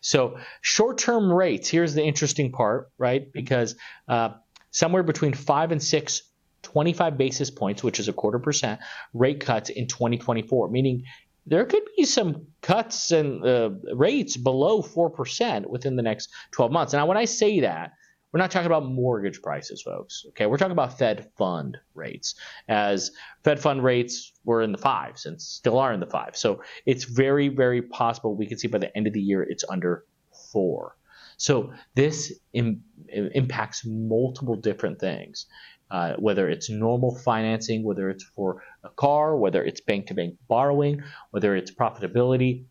So 0.00 0.38
short-term 0.60 1.32
rates. 1.32 1.68
Here's 1.68 1.94
the 1.94 2.02
interesting 2.02 2.52
part, 2.52 2.90
right? 2.98 3.32
Because 3.32 3.76
uh, 4.08 4.30
somewhere 4.70 5.02
between 5.02 5.32
five 5.32 5.72
and 5.72 5.82
six 5.82 6.22
25 6.62 7.16
basis 7.16 7.50
points, 7.50 7.84
which 7.84 8.00
is 8.00 8.08
a 8.08 8.12
quarter 8.12 8.40
percent, 8.40 8.80
rate 9.14 9.40
cuts 9.40 9.70
in 9.70 9.86
2024, 9.86 10.68
meaning 10.68 11.04
there 11.46 11.64
could 11.64 11.84
be 11.96 12.04
some 12.04 12.46
cuts 12.60 13.12
and 13.12 13.44
uh, 13.44 13.70
rates 13.94 14.36
below 14.36 14.82
4% 14.82 15.66
within 15.68 15.96
the 15.96 16.02
next 16.02 16.30
12 16.50 16.72
months. 16.72 16.92
Now, 16.92 17.06
when 17.06 17.16
I 17.16 17.24
say 17.24 17.60
that, 17.60 17.92
we're 18.32 18.40
not 18.40 18.50
talking 18.50 18.66
about 18.66 18.84
mortgage 18.84 19.40
prices, 19.40 19.80
folks. 19.80 20.26
Okay, 20.30 20.46
we're 20.46 20.58
talking 20.58 20.72
about 20.72 20.98
Fed 20.98 21.30
fund 21.38 21.78
rates, 21.94 22.34
as 22.68 23.12
Fed 23.44 23.60
fund 23.60 23.82
rates 23.82 24.32
were 24.44 24.60
in 24.60 24.72
the 24.72 24.78
fives 24.78 25.24
and 25.24 25.40
still 25.40 25.78
are 25.78 25.92
in 25.92 26.00
the 26.00 26.06
fives. 26.06 26.40
So 26.40 26.62
it's 26.84 27.04
very, 27.04 27.48
very 27.48 27.80
possible 27.80 28.36
we 28.36 28.46
can 28.46 28.58
see 28.58 28.68
by 28.68 28.78
the 28.78 28.94
end 28.96 29.06
of 29.06 29.12
the 29.12 29.22
year 29.22 29.42
it's 29.42 29.64
under 29.70 30.04
four. 30.52 30.96
So 31.38 31.72
this 31.94 32.32
Im- 32.52 32.82
impacts 33.08 33.84
multiple 33.86 34.56
different 34.56 34.98
things. 34.98 35.46
Uh, 35.88 36.14
whether 36.16 36.48
it's 36.48 36.68
normal 36.68 37.14
financing, 37.14 37.84
whether 37.84 38.10
it's 38.10 38.24
for 38.24 38.62
a 38.82 38.88
car, 38.88 39.36
whether 39.36 39.62
it's 39.62 39.80
bank 39.80 40.08
to 40.08 40.14
bank 40.14 40.34
borrowing, 40.48 41.00
whether 41.30 41.54
it's 41.54 41.70
profitability, 41.70 42.64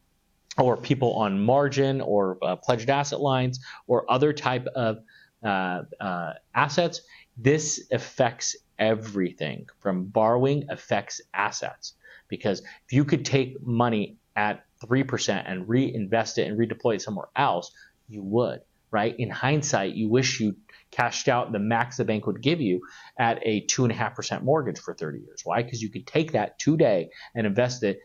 or 0.58 0.78
people 0.78 1.14
on 1.14 1.40
margin 1.40 2.02
or 2.02 2.38
uh, 2.42 2.56
pledged 2.56 2.90
asset 2.90 3.20
lines, 3.20 3.60
or 3.88 4.10
other 4.12 4.34
type 4.34 4.66
of 4.76 5.00
uh, 5.44 5.84
uh, 6.00 6.34
assets, 6.54 7.02
this 7.38 7.88
affects 7.92 8.56
everything 8.80 9.68
from 9.80 10.06
borrowing 10.06 10.66
affects 10.70 11.22
assets. 11.34 11.94
Because 12.28 12.60
if 12.60 12.94
you 12.94 13.06
could 13.06 13.26
take 13.26 13.62
money 13.66 14.18
at 14.36 14.66
3% 14.84 15.44
and 15.46 15.68
reinvest 15.68 16.38
it 16.38 16.48
and 16.48 16.58
redeploy 16.60 16.96
it 16.96 17.02
somewhere 17.02 17.28
else, 17.36 17.72
you 18.08 18.22
would, 18.24 18.62
right? 18.96 19.14
In 19.20 19.30
hindsight, 19.30 19.94
you 19.96 20.10
wish 20.10 20.40
you 20.40 20.56
cashed 20.90 21.28
out 21.28 21.52
the 21.52 21.60
max 21.60 21.98
the 21.98 22.06
bank 22.06 22.26
would 22.26 22.42
give 22.42 22.62
you 22.62 22.80
at 23.20 23.40
a 23.44 23.66
2.5% 23.66 24.44
mortgage 24.44 24.80
for 24.80 24.94
30 24.94 25.20
years. 25.20 25.42
Why? 25.44 25.64
Because 25.64 25.82
you 25.82 25.90
could 25.90 26.08
take 26.08 26.32
that 26.32 26.58
today 26.60 27.10
and 27.36 27.46
invest 27.46 27.84
it 27.84 28.00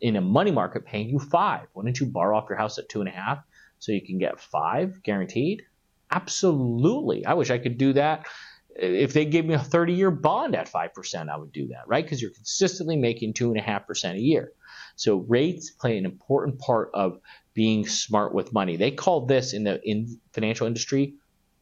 in 0.00 0.16
a 0.16 0.20
money 0.20 0.50
market 0.50 0.84
paying 0.84 1.08
you 1.08 1.20
five. 1.20 1.68
Wouldn't 1.72 2.00
you 2.00 2.06
borrow 2.06 2.36
off 2.36 2.46
your 2.48 2.58
house 2.58 2.78
at 2.78 2.88
two 2.88 2.98
and 2.98 3.08
a 3.08 3.12
half 3.12 3.44
so 3.78 3.92
you 3.92 4.04
can 4.04 4.18
get 4.18 4.40
five 4.40 5.04
guaranteed? 5.04 5.62
Absolutely. 6.10 7.24
I 7.24 7.34
wish 7.34 7.50
I 7.50 7.58
could 7.58 7.78
do 7.78 7.92
that 7.92 8.26
if 8.76 9.12
they 9.12 9.24
gave 9.24 9.44
me 9.44 9.54
a 9.54 9.58
30 9.58 9.92
year 9.92 10.10
bond 10.10 10.56
at 10.56 10.70
5%, 10.70 11.28
I 11.28 11.36
would 11.36 11.52
do 11.52 11.68
that, 11.68 11.86
right? 11.86 12.04
Because 12.04 12.20
you're 12.20 12.32
consistently 12.32 12.96
making 12.96 13.34
2.5% 13.34 14.14
a 14.14 14.18
year. 14.18 14.52
So 14.96 15.18
rates 15.18 15.70
play 15.70 15.96
an 15.96 16.04
important 16.04 16.58
part 16.58 16.90
of 16.94 17.18
being 17.54 17.86
smart 17.86 18.34
with 18.34 18.52
money. 18.52 18.76
They 18.76 18.90
call 18.90 19.26
this 19.26 19.52
in 19.52 19.64
the 19.64 19.80
in 19.82 20.20
financial 20.32 20.66
industry 20.66 21.14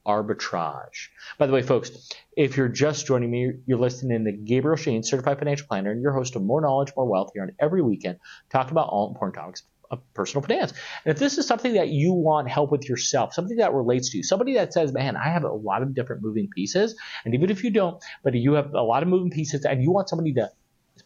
arbitrage. 0.07 1.09
By 1.39 1.47
the 1.47 1.53
way, 1.53 1.63
folks, 1.63 2.11
if 2.37 2.57
you're 2.57 2.69
just 2.69 3.07
joining 3.07 3.31
me, 3.31 3.53
you're 3.67 3.79
listening 3.79 4.25
to 4.25 4.33
Gabriel 4.33 4.77
Shahin, 4.77 5.03
Certified 5.03 5.39
Financial 5.39 5.67
Planner, 5.67 5.93
and 5.93 6.03
your 6.03 6.13
host 6.13 6.35
of 6.35 6.43
More 6.43 6.61
Knowledge, 6.61 6.93
More 6.97 7.07
Wealth 7.07 7.31
here 7.35 7.43
on 7.43 7.53
every 7.61 7.83
weekend, 7.83 8.19
talking 8.51 8.73
about 8.73 8.89
all 8.89 9.09
important 9.09 9.37
topics 9.37 9.63
of 9.93 10.01
personal 10.15 10.43
finance. 10.43 10.73
And 11.05 11.13
if 11.13 11.19
this 11.19 11.39
is 11.39 11.47
something 11.47 11.75
that 11.75 11.89
you 11.89 12.15
want 12.15 12.49
help 12.49 12.73
with 12.73 12.89
yourself, 12.89 13.35
something 13.35 13.59
that 13.59 13.75
relates 13.75 14.11
to 14.11 14.17
you, 14.17 14.23
somebody 14.23 14.55
that 14.55 14.73
says, 14.73 14.93
man, 14.93 15.17
I 15.17 15.29
have 15.29 15.45
a 15.45 15.53
lot 15.53 15.83
of 15.83 15.95
different 15.95 16.23
moving 16.23 16.49
pieces, 16.49 16.97
and 17.25 17.35
even 17.35 17.51
if 17.51 17.63
you 17.63 17.71
don't, 17.71 18.03
but 18.25 18.35
you 18.35 18.55
have 18.55 18.75
a 18.75 18.83
lot 18.83 19.03
of 19.03 19.09
moving 19.09 19.31
pieces 19.31 19.65
and 19.65 19.83
you 19.83 19.93
want 19.93 20.09
somebody 20.09 20.33
to 20.35 20.51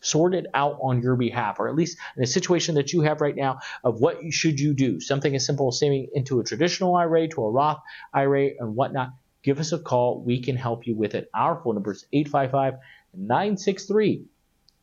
sort 0.01 0.35
it 0.35 0.47
out 0.55 0.79
on 0.83 1.03
your 1.03 1.17
behalf, 1.17 1.59
or 1.59 1.69
at 1.69 1.75
least 1.75 1.99
in 2.17 2.23
a 2.23 2.27
situation 2.27 2.77
that 2.77 2.93
you 2.93 3.03
have 3.03 3.21
right 3.21 3.37
now 3.37 3.59
of 3.85 4.01
what 4.01 4.19
should 4.31 4.59
you 4.61 4.75
do. 4.75 5.01
Something 5.01 5.35
as 5.35 5.45
simple 5.45 5.69
as 5.69 5.79
saving 5.79 6.09
into 6.15 6.41
a 6.41 6.45
traditional 6.45 6.95
IRA 6.95 7.29
to 7.29 7.45
a 7.45 7.51
Roth 7.51 7.81
IRA 8.13 8.51
and 8.59 8.77
whatnot. 8.77 9.11
Give 9.43 9.61
us 9.61 9.73
a 9.73 9.79
call. 9.79 10.21
We 10.23 10.41
can 10.41 10.57
help 10.57 10.87
you 10.87 10.97
with 10.97 11.15
it. 11.15 11.31
Our 11.35 11.61
phone 11.63 11.75
number 11.75 11.93
is 11.93 12.05
855 12.13 12.81
963 13.15 14.25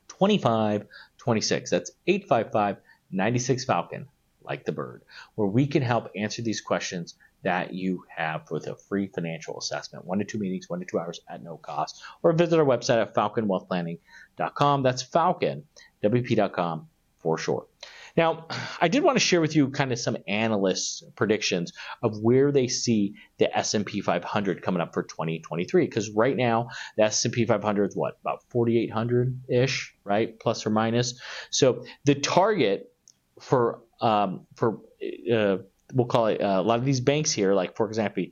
2526. 0.08 1.70
That's 1.70 1.92
855 2.08 2.78
96 3.12 3.66
Falcon, 3.66 4.08
like 4.42 4.66
the 4.66 4.72
bird, 4.72 5.04
where 5.36 5.48
we 5.48 5.68
can 5.68 5.84
help 5.84 6.10
answer 6.16 6.42
these 6.42 6.62
questions 6.62 7.16
that 7.44 7.74
you 7.74 8.04
have 8.16 8.50
with 8.52 8.68
a 8.68 8.76
free 8.76 9.08
financial 9.08 9.58
assessment. 9.58 10.06
One 10.06 10.20
to 10.20 10.26
two 10.26 10.40
meetings, 10.40 10.70
one 10.70 10.80
to 10.80 10.86
two 10.86 11.00
hours 11.00 11.20
at 11.30 11.44
no 11.44 11.58
cost. 11.58 12.02
Or 12.22 12.34
visit 12.34 12.60
our 12.60 12.66
website 12.66 13.02
at 13.02 13.14
falconwealthplanning.com. 13.14 14.84
That's 14.84 15.04
falconwp.com 15.04 16.88
for 17.20 17.38
short. 17.38 17.68
Now, 18.16 18.46
I 18.80 18.90
did 18.90 19.04
want 19.04 19.16
to 19.16 19.20
share 19.20 19.42
with 19.42 19.56
you 19.56 19.70
kind 19.70 19.92
of 19.92 19.98
some 19.98 20.18
analysts' 20.28 21.04
predictions 21.16 21.74
of 22.04 22.20
where 22.22 22.52
they 22.52 22.68
see 22.68 23.16
the 23.40 23.56
S&P 23.58 24.02
500 24.02 24.62
coming 24.62 24.82
up 24.82 24.94
for 24.94 25.04
2023. 25.04 25.86
Because 25.86 26.12
right 26.12 26.38
now, 26.38 26.68
the 26.96 27.04
S&P 27.04 27.46
500 27.46 27.90
is 27.90 27.96
what 27.96 28.18
about 28.22 28.44
4,800 28.50 29.42
ish, 29.50 29.96
right, 30.04 30.40
plus 30.40 30.66
or 30.66 30.70
minus. 30.70 31.20
So 31.50 31.86
the 32.06 32.16
target 32.16 32.92
for 33.40 33.82
um, 34.00 34.46
for 34.56 34.80
uh, 35.34 35.58
we'll 35.94 36.08
call 36.08 36.28
it 36.28 36.42
uh, 36.42 36.60
a 36.60 36.64
lot 36.64 36.80
of 36.80 36.86
these 36.86 37.02
banks 37.02 37.32
here, 37.32 37.54
like 37.54 37.76
for 37.76 37.88
example, 37.88 38.26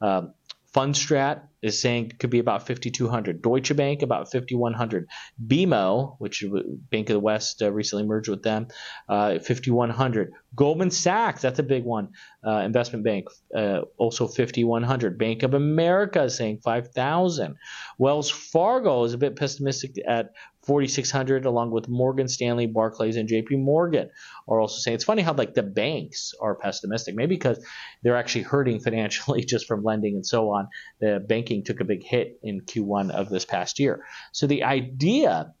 um, 0.00 0.34
Fundstrat 0.74 1.42
is 1.62 1.80
saying 1.80 2.12
could 2.18 2.30
be 2.30 2.40
about 2.40 2.66
5,200. 2.66 3.40
Deutsche 3.40 3.76
Bank 3.76 4.02
about 4.02 4.30
5,100. 4.32 5.08
BMO, 5.46 6.16
which 6.18 6.44
Bank 6.90 7.08
of 7.10 7.14
the 7.14 7.20
West 7.20 7.62
uh, 7.62 7.72
recently 7.72 8.04
merged 8.04 8.28
with 8.28 8.42
them, 8.42 8.66
uh, 9.08 9.38
5,100. 9.38 10.32
Goldman 10.56 10.90
Sachs, 10.90 11.42
that's 11.42 11.60
a 11.60 11.62
big 11.62 11.84
one, 11.84 12.08
uh, 12.44 12.58
investment 12.58 13.04
bank, 13.04 13.28
uh, 13.56 13.82
also 13.98 14.26
5,100. 14.26 15.16
Bank 15.16 15.44
of 15.44 15.54
America 15.54 16.24
is 16.24 16.36
saying 16.36 16.58
5,000. 16.64 17.54
Wells 17.98 18.30
Fargo 18.30 19.04
is 19.04 19.14
a 19.14 19.18
bit 19.18 19.36
pessimistic 19.36 19.92
at 20.08 20.32
4,600, 20.64 21.44
along 21.44 21.70
with 21.70 21.88
Morgan 21.88 22.28
Stanley, 22.28 22.66
Barclays, 22.66 23.16
and 23.16 23.28
JP 23.28 23.62
Morgan 23.62 24.10
are 24.48 24.60
also 24.60 24.78
saying 24.78 24.94
it's 24.94 25.04
funny 25.04 25.22
how 25.22 25.34
like 25.34 25.54
the 25.54 25.62
banks 25.62 26.32
are 26.40 26.54
pessimistic, 26.54 27.14
maybe 27.14 27.34
because 27.34 27.64
they're 28.02 28.16
actually 28.16 28.42
hurting 28.42 28.80
financially 28.84 29.44
just 29.44 29.66
from 29.66 29.82
lending 29.82 30.14
and 30.14 30.26
so 30.26 30.50
on. 30.50 30.68
The 31.00 31.24
banking 31.26 31.64
took 31.64 31.80
a 31.80 31.84
big 31.84 32.02
hit 32.02 32.38
in 32.42 32.62
Q1 32.62 33.10
of 33.10 33.28
this 33.28 33.44
past 33.44 33.78
year. 33.78 34.04
So 34.32 34.46
the 34.46 34.64
idea 34.64 35.52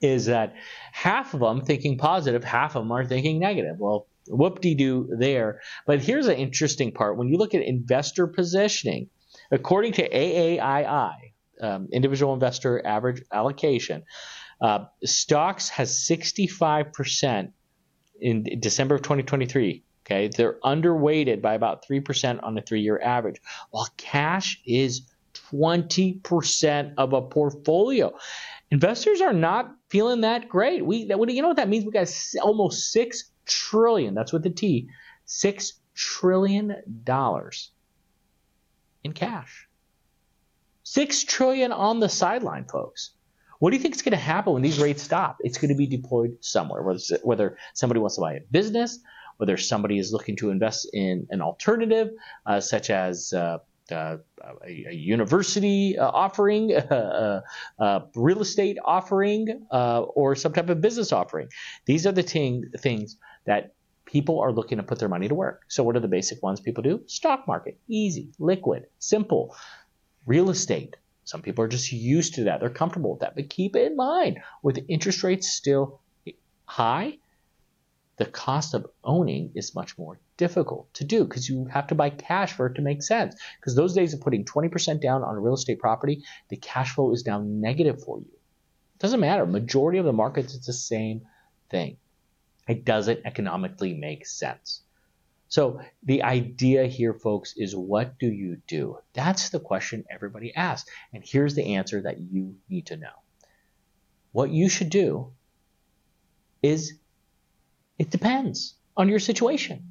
is 0.00 0.26
that 0.26 0.54
half 0.92 1.34
of 1.34 1.40
them 1.40 1.60
thinking 1.60 1.98
positive, 1.98 2.42
half 2.42 2.74
of 2.74 2.82
them 2.82 2.92
are 2.92 3.04
thinking 3.04 3.38
negative. 3.38 3.76
Well, 3.78 4.06
whoop 4.28 4.60
de 4.60 4.74
doo 4.74 5.08
there. 5.18 5.60
But 5.86 6.00
here's 6.00 6.26
an 6.26 6.36
interesting 6.36 6.92
part. 6.92 7.16
When 7.16 7.28
you 7.28 7.36
look 7.36 7.54
at 7.54 7.62
investor 7.62 8.26
positioning, 8.26 9.08
according 9.50 9.92
to 9.94 10.08
AAII, 10.08 11.29
um, 11.60 11.88
individual 11.92 12.34
investor 12.34 12.84
average 12.86 13.22
allocation, 13.32 14.02
uh, 14.60 14.84
stocks 15.04 15.68
has 15.68 15.92
65% 16.08 17.52
in 18.20 18.60
December 18.60 18.96
of 18.96 19.02
2023. 19.02 19.82
Okay, 20.06 20.28
they're 20.28 20.58
underweighted 20.64 21.40
by 21.40 21.54
about 21.54 21.86
3% 21.86 22.42
on 22.42 22.58
a 22.58 22.62
three 22.62 22.80
year 22.80 23.00
average, 23.02 23.40
while 23.70 23.88
cash 23.96 24.60
is 24.66 25.02
20% 25.52 26.94
of 26.96 27.12
a 27.12 27.22
portfolio. 27.22 28.12
Investors 28.70 29.20
are 29.20 29.32
not 29.32 29.74
feeling 29.88 30.22
that 30.22 30.48
great. 30.48 30.84
We, 30.84 31.06
that, 31.06 31.18
you 31.30 31.42
know 31.42 31.48
what 31.48 31.56
that 31.58 31.68
means? 31.68 31.84
We 31.84 31.92
got 31.92 32.12
almost 32.42 32.92
six 32.92 33.30
trillion. 33.46 34.14
That's 34.14 34.32
with 34.32 34.42
the 34.42 34.50
T, 34.50 34.88
six 35.26 35.74
trillion 35.94 36.76
dollars 37.04 37.70
in 39.04 39.12
cash. 39.12 39.68
Six 40.92 41.22
trillion 41.22 41.70
on 41.70 42.00
the 42.00 42.08
sideline, 42.08 42.64
folks. 42.64 43.10
What 43.60 43.70
do 43.70 43.76
you 43.76 43.80
think 43.80 43.94
is 43.94 44.02
going 44.02 44.10
to 44.10 44.16
happen 44.16 44.54
when 44.54 44.62
these 44.62 44.80
rates 44.80 45.04
stop? 45.04 45.36
It's 45.38 45.56
going 45.56 45.68
to 45.68 45.76
be 45.76 45.86
deployed 45.86 46.38
somewhere, 46.40 46.82
whether, 46.82 47.00
whether 47.22 47.58
somebody 47.74 48.00
wants 48.00 48.16
to 48.16 48.22
buy 48.22 48.32
a 48.32 48.40
business, 48.50 48.98
whether 49.36 49.56
somebody 49.56 50.00
is 50.00 50.12
looking 50.12 50.34
to 50.38 50.50
invest 50.50 50.88
in 50.92 51.28
an 51.30 51.42
alternative, 51.42 52.08
uh, 52.44 52.58
such 52.58 52.90
as 52.90 53.32
uh, 53.32 53.58
uh, 53.92 54.16
a, 54.66 54.86
a, 54.88 54.92
university 54.92 55.96
uh, 55.96 56.08
offering, 56.08 56.72
a, 56.72 57.44
a, 57.78 58.02
real 58.16 58.40
estate 58.40 58.76
offering, 58.84 59.64
uh, 59.70 60.00
or 60.00 60.34
some 60.34 60.52
type 60.52 60.70
of 60.70 60.80
business 60.80 61.12
offering. 61.12 61.50
These 61.86 62.04
are 62.04 62.12
the 62.12 62.24
ting- 62.24 62.64
things 62.80 63.16
that 63.46 63.74
people 64.10 64.40
are 64.40 64.52
looking 64.52 64.78
to 64.78 64.82
put 64.82 64.98
their 64.98 65.08
money 65.08 65.28
to 65.28 65.34
work. 65.34 65.62
So, 65.68 65.84
what 65.84 65.96
are 65.96 66.00
the 66.00 66.08
basic 66.08 66.42
ones 66.42 66.60
people 66.60 66.82
do? 66.82 67.02
Stock 67.06 67.46
market, 67.46 67.78
easy, 67.88 68.32
liquid, 68.38 68.86
simple. 68.98 69.54
Real 70.26 70.50
estate, 70.50 70.96
some 71.24 71.42
people 71.42 71.64
are 71.64 71.68
just 71.68 71.92
used 71.92 72.34
to 72.34 72.44
that. 72.44 72.60
They're 72.60 72.70
comfortable 72.70 73.12
with 73.12 73.20
that. 73.20 73.34
But 73.34 73.50
keep 73.50 73.76
in 73.76 73.96
mind, 73.96 74.38
with 74.62 74.84
interest 74.88 75.22
rates 75.22 75.48
still 75.48 76.00
high, 76.64 77.18
the 78.16 78.26
cost 78.26 78.74
of 78.74 78.86
owning 79.02 79.52
is 79.54 79.74
much 79.74 79.96
more 79.96 80.20
difficult 80.36 80.92
to 80.94 81.04
do 81.04 81.24
because 81.24 81.48
you 81.48 81.64
have 81.66 81.86
to 81.86 81.94
buy 81.94 82.10
cash 82.10 82.52
for 82.52 82.66
it 82.66 82.74
to 82.74 82.82
make 82.82 83.02
sense. 83.02 83.34
Because 83.58 83.74
those 83.74 83.94
days 83.94 84.12
of 84.12 84.20
putting 84.20 84.44
20% 84.44 85.00
down 85.00 85.22
on 85.22 85.36
a 85.36 85.40
real 85.40 85.54
estate 85.54 85.78
property, 85.78 86.22
the 86.48 86.56
cash 86.56 86.94
flow 86.94 87.12
is 87.12 87.24
now 87.24 87.40
negative 87.40 88.02
for 88.02 88.18
you. 88.18 88.26
It 88.26 88.98
doesn't 88.98 89.20
matter. 89.20 89.46
Majority 89.46 89.98
of 89.98 90.04
the 90.04 90.12
markets, 90.12 90.54
it's 90.54 90.66
the 90.66 90.72
same 90.74 91.22
thing. 91.70 91.96
It 92.68 92.84
doesn't 92.84 93.20
economically 93.24 93.94
make 93.94 94.26
sense. 94.26 94.82
So 95.50 95.80
the 96.04 96.22
idea 96.22 96.86
here, 96.86 97.12
folks, 97.12 97.54
is 97.56 97.74
what 97.74 98.20
do 98.20 98.28
you 98.28 98.62
do? 98.68 98.98
That's 99.14 99.50
the 99.50 99.58
question 99.58 100.04
everybody 100.08 100.54
asks. 100.54 100.88
And 101.12 101.24
here's 101.26 101.56
the 101.56 101.74
answer 101.74 102.00
that 102.02 102.20
you 102.20 102.54
need 102.68 102.86
to 102.86 102.96
know. 102.96 103.10
What 104.30 104.50
you 104.50 104.68
should 104.68 104.90
do 104.90 105.32
is 106.62 106.94
it 107.98 108.10
depends 108.10 108.76
on 108.96 109.08
your 109.08 109.18
situation. 109.18 109.82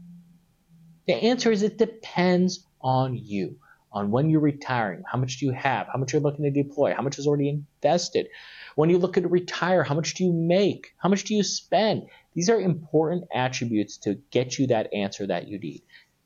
The 1.07 1.15
answer 1.15 1.51
is 1.51 1.61
it 1.61 1.77
depends 1.77 2.65
on 2.79 3.17
you, 3.17 3.57
on 3.91 4.11
when 4.11 4.29
you're 4.29 4.39
retiring, 4.39 5.03
how 5.09 5.17
much 5.17 5.37
do 5.37 5.45
you 5.45 5.51
have, 5.51 5.87
how 5.91 5.97
much 5.97 6.13
you're 6.13 6.21
looking 6.21 6.45
to 6.45 6.51
deploy, 6.51 6.93
how 6.93 7.01
much 7.01 7.17
is 7.17 7.27
already 7.27 7.49
invested. 7.49 8.27
When 8.75 8.89
you 8.89 8.97
look 8.97 9.13
to 9.13 9.27
retire, 9.27 9.83
how 9.83 9.95
much 9.95 10.13
do 10.13 10.23
you 10.23 10.33
make? 10.33 10.93
How 10.97 11.09
much 11.09 11.23
do 11.23 11.35
you 11.35 11.43
spend? 11.43 12.07
These 12.33 12.49
are 12.49 12.59
important 12.59 13.25
attributes 13.33 13.97
to 13.99 14.15
get 14.31 14.59
you 14.59 14.67
that 14.67 14.93
answer 14.93 15.27
that 15.27 15.47
you 15.47 15.57
need. 15.59 15.81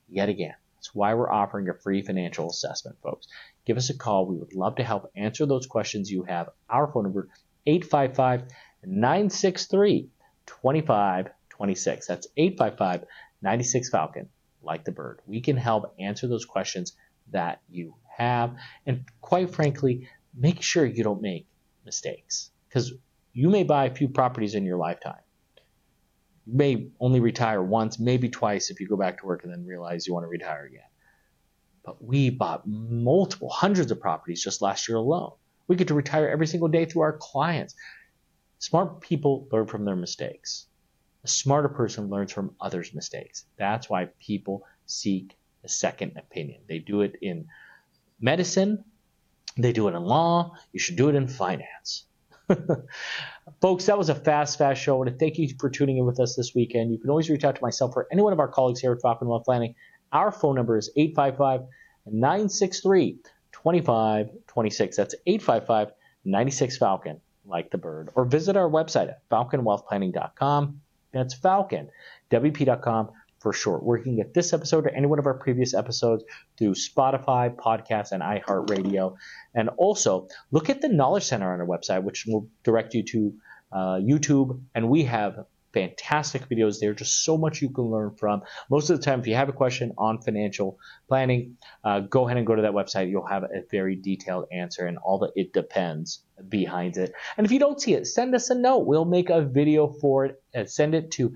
Yet 0.10 0.30
again, 0.30 0.54
that's 0.76 0.94
why 0.94 1.14
we're 1.14 1.32
offering 1.32 1.70
a 1.70 1.74
free 1.74 2.02
financial 2.02 2.50
assessment, 2.50 2.98
folks. 3.02 3.28
Give 3.66 3.78
us 3.78 3.90
a 3.90 3.98
call. 3.98 4.26
We 4.26 4.38
would 4.38 4.54
love 4.54 4.76
to 4.76 4.84
help 4.84 5.10
answer 5.16 5.46
those 5.46 5.66
questions 5.66 6.12
you 6.12 6.24
have. 6.24 6.50
Our 6.70 6.92
phone 6.92 7.04
number 7.04 7.30
855 7.66 8.44
963 8.86 10.10
2526. 10.46 12.08
That's 12.08 12.28
855 12.36 13.06
96 13.42 13.90
Falcon, 13.90 14.30
like 14.62 14.84
the 14.84 14.92
bird. 14.92 15.22
We 15.26 15.40
can 15.40 15.56
help 15.56 15.96
answer 16.00 16.28
those 16.28 16.46
questions 16.46 16.94
that 17.34 17.62
you 17.70 17.96
have. 18.18 18.56
And 18.86 19.04
quite 19.22 19.54
frankly, 19.54 20.08
make 20.36 20.62
sure 20.62 20.86
you 20.86 21.04
don't 21.04 21.22
make 21.22 21.48
mistakes 21.86 22.52
because 22.68 22.94
you 23.34 23.50
may 23.50 23.64
buy 23.64 23.86
a 23.86 23.94
few 23.94 24.08
properties 24.08 24.56
in 24.56 24.66
your 24.66 24.78
lifetime 24.78 25.22
you 26.46 26.54
may 26.54 26.88
only 27.00 27.20
retire 27.20 27.62
once, 27.62 28.00
maybe 28.00 28.30
twice 28.30 28.70
if 28.70 28.80
you 28.80 28.88
go 28.88 28.98
back 28.98 29.20
to 29.20 29.26
work 29.26 29.44
and 29.44 29.52
then 29.52 29.66
realize 29.66 30.06
you 30.06 30.14
want 30.14 30.24
to 30.26 30.30
retire 30.30 30.66
again. 30.66 30.82
But 31.86 32.04
we 32.04 32.30
bought 32.30 32.68
multiple 32.68 33.50
hundreds 33.50 33.92
of 33.92 34.00
properties 34.00 34.44
just 34.44 34.62
last 34.62 34.88
year 34.88 34.98
alone. 34.98 35.32
We 35.68 35.76
get 35.76 35.88
to 35.90 35.94
retire 35.94 36.28
every 36.28 36.48
single 36.48 36.68
day 36.68 36.86
through 36.86 37.04
our 37.04 37.18
clients. 37.18 37.76
Smart 38.60 39.02
people 39.02 39.48
learn 39.52 39.68
from 39.68 39.86
their 39.86 39.96
mistakes. 39.96 40.68
A 41.24 41.28
smarter 41.28 41.70
person 41.70 42.10
learns 42.10 42.34
from 42.34 42.56
others' 42.60 42.94
mistakes. 42.94 43.46
That's 43.58 43.90
why 43.90 44.10
people 44.20 44.64
seek 44.86 45.38
a 45.64 45.70
second 45.70 46.18
opinion. 46.18 46.62
They 46.68 46.80
do 46.80 47.02
it 47.02 47.16
in 47.22 47.48
medicine, 48.20 48.84
They 49.58 49.72
do 49.72 49.88
it 49.88 49.94
in 49.94 50.04
law. 50.04 50.56
You 50.72 50.80
should 50.80 50.96
do 50.96 51.10
it 51.10 51.16
in 51.16 51.28
finance. 51.28 52.06
Folks, 53.62 53.86
that 53.86 53.98
was 53.98 54.10
a 54.10 54.16
fast, 54.16 54.58
fast 54.58 54.82
show. 54.82 54.96
I 54.96 54.98
want 54.98 55.10
to 55.10 55.16
thank 55.16 55.38
you 55.38 55.50
for 55.60 55.70
tuning 55.70 55.98
in 55.98 56.06
with 56.06 56.20
us 56.20 56.36
this 56.36 56.54
weekend. 56.56 56.92
You 56.92 56.98
can 57.00 57.10
always 57.10 57.30
reach 57.30 57.44
out 57.44 57.56
to 57.56 57.62
myself 57.62 57.94
or 57.96 58.08
any 58.12 58.22
one 58.22 58.34
of 58.34 58.40
our 58.40 58.48
colleagues 58.48 58.80
here 58.80 58.92
at 58.92 59.02
Falcon 59.02 59.28
Wealth 59.28 59.46
Planning. 59.46 59.76
Our 60.12 60.32
phone 60.32 60.56
number 60.56 60.78
is 60.78 60.90
855 60.96 61.62
963 62.06 63.20
2526. 63.52 64.98
That's 64.98 65.16
855 65.26 65.94
96 66.26 66.78
Falcon, 66.78 67.22
like 67.46 67.72
the 67.72 67.78
bird. 67.78 68.10
Or 68.16 68.26
visit 68.26 68.58
our 68.58 68.70
website 68.70 69.10
at 69.10 69.28
falconwealthplanning.com. 69.30 70.82
That's 71.12 71.34
Falcon, 71.34 71.90
WP.com 72.32 73.12
for 73.44 73.54
short. 73.54 73.84
Where 73.84 73.98
you 73.98 74.04
can 74.04 74.16
get 74.16 74.34
this 74.34 74.54
episode 74.54 74.88
or 74.88 74.90
any 74.90 75.06
one 75.06 75.20
of 75.20 75.28
our 75.28 75.34
previous 75.36 75.74
episodes 75.76 76.24
through 76.58 76.74
Spotify, 76.74 77.54
podcasts, 77.54 78.12
and 78.14 78.24
iHeartRadio. 78.24 79.16
And 79.54 79.70
also 79.78 80.30
look 80.52 80.70
at 80.70 80.82
the 80.82 80.88
Knowledge 80.88 81.26
Center 81.26 81.54
on 81.54 81.60
our 81.60 81.68
website, 81.68 82.04
which 82.04 82.26
will 82.26 82.48
direct 82.64 82.94
you 82.94 83.04
to 83.04 83.34
uh, 83.72 84.00
YouTube. 84.00 84.62
And 84.74 84.90
we 84.90 85.04
have 85.04 85.46
fantastic 85.74 86.48
videos 86.48 86.80
there. 86.80 86.94
Just 86.94 87.24
so 87.26 87.38
much 87.38 87.62
you 87.62 87.70
can 87.70 87.86
learn 87.86 88.16
from. 88.16 88.44
Most 88.70 88.90
of 88.90 88.98
the 88.98 89.04
time, 89.04 89.20
if 89.20 89.28
you 89.28 89.36
have 89.36 89.50
a 89.50 89.54
question 89.54 89.92
on 89.98 90.22
financial 90.22 90.80
planning, 91.10 91.58
uh, 91.84 92.00
go 92.02 92.26
ahead 92.26 92.38
and 92.38 92.48
go 92.48 92.56
to 92.56 92.62
that 92.62 92.72
website. 92.72 93.10
You'll 93.10 93.28
have 93.28 93.44
a 93.44 93.64
very 93.70 93.96
detailed 93.96 94.46
answer 94.52 94.86
and 94.86 94.98
all 95.00 95.20
the 95.20 95.32
it 95.36 95.52
depends 95.52 96.24
behind 96.48 96.98
it. 96.98 97.14
And 97.38 97.46
if 97.46 97.52
you 97.52 97.60
don't 97.60 97.82
see 97.82 97.94
it, 97.94 98.08
send 98.08 98.34
us 98.36 98.50
a 98.50 98.56
note. 98.56 98.86
We'll 98.86 99.06
make 99.06 99.30
a 99.30 99.42
video 99.42 99.88
for 99.88 100.26
it 100.26 100.42
and 100.54 100.70
send 100.70 100.96
it 100.96 101.12
to 101.12 101.34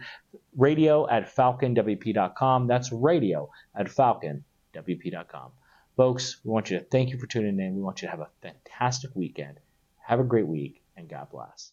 radio 0.58 1.08
at 1.08 1.34
falconwp.com. 1.34 2.68
That's 2.68 2.92
radio 2.92 3.50
at 3.76 3.88
falconwp.com. 3.88 5.52
Folks, 5.96 6.38
we 6.44 6.52
want 6.52 6.70
you 6.70 6.80
to 6.80 6.86
thank 6.86 7.10
you 7.12 7.18
for 7.18 7.28
tuning 7.28 7.60
in. 7.60 7.76
We 7.76 7.82
want 7.82 8.02
you 8.02 8.08
to 8.08 8.12
have 8.12 8.20
a 8.20 8.30
fantastic 8.42 9.12
weekend. 9.16 9.60
Have 10.06 10.20
a 10.20 10.24
great 10.24 10.48
week, 10.48 10.84
and 10.96 11.10
God 11.10 11.30
bless. 11.32 11.66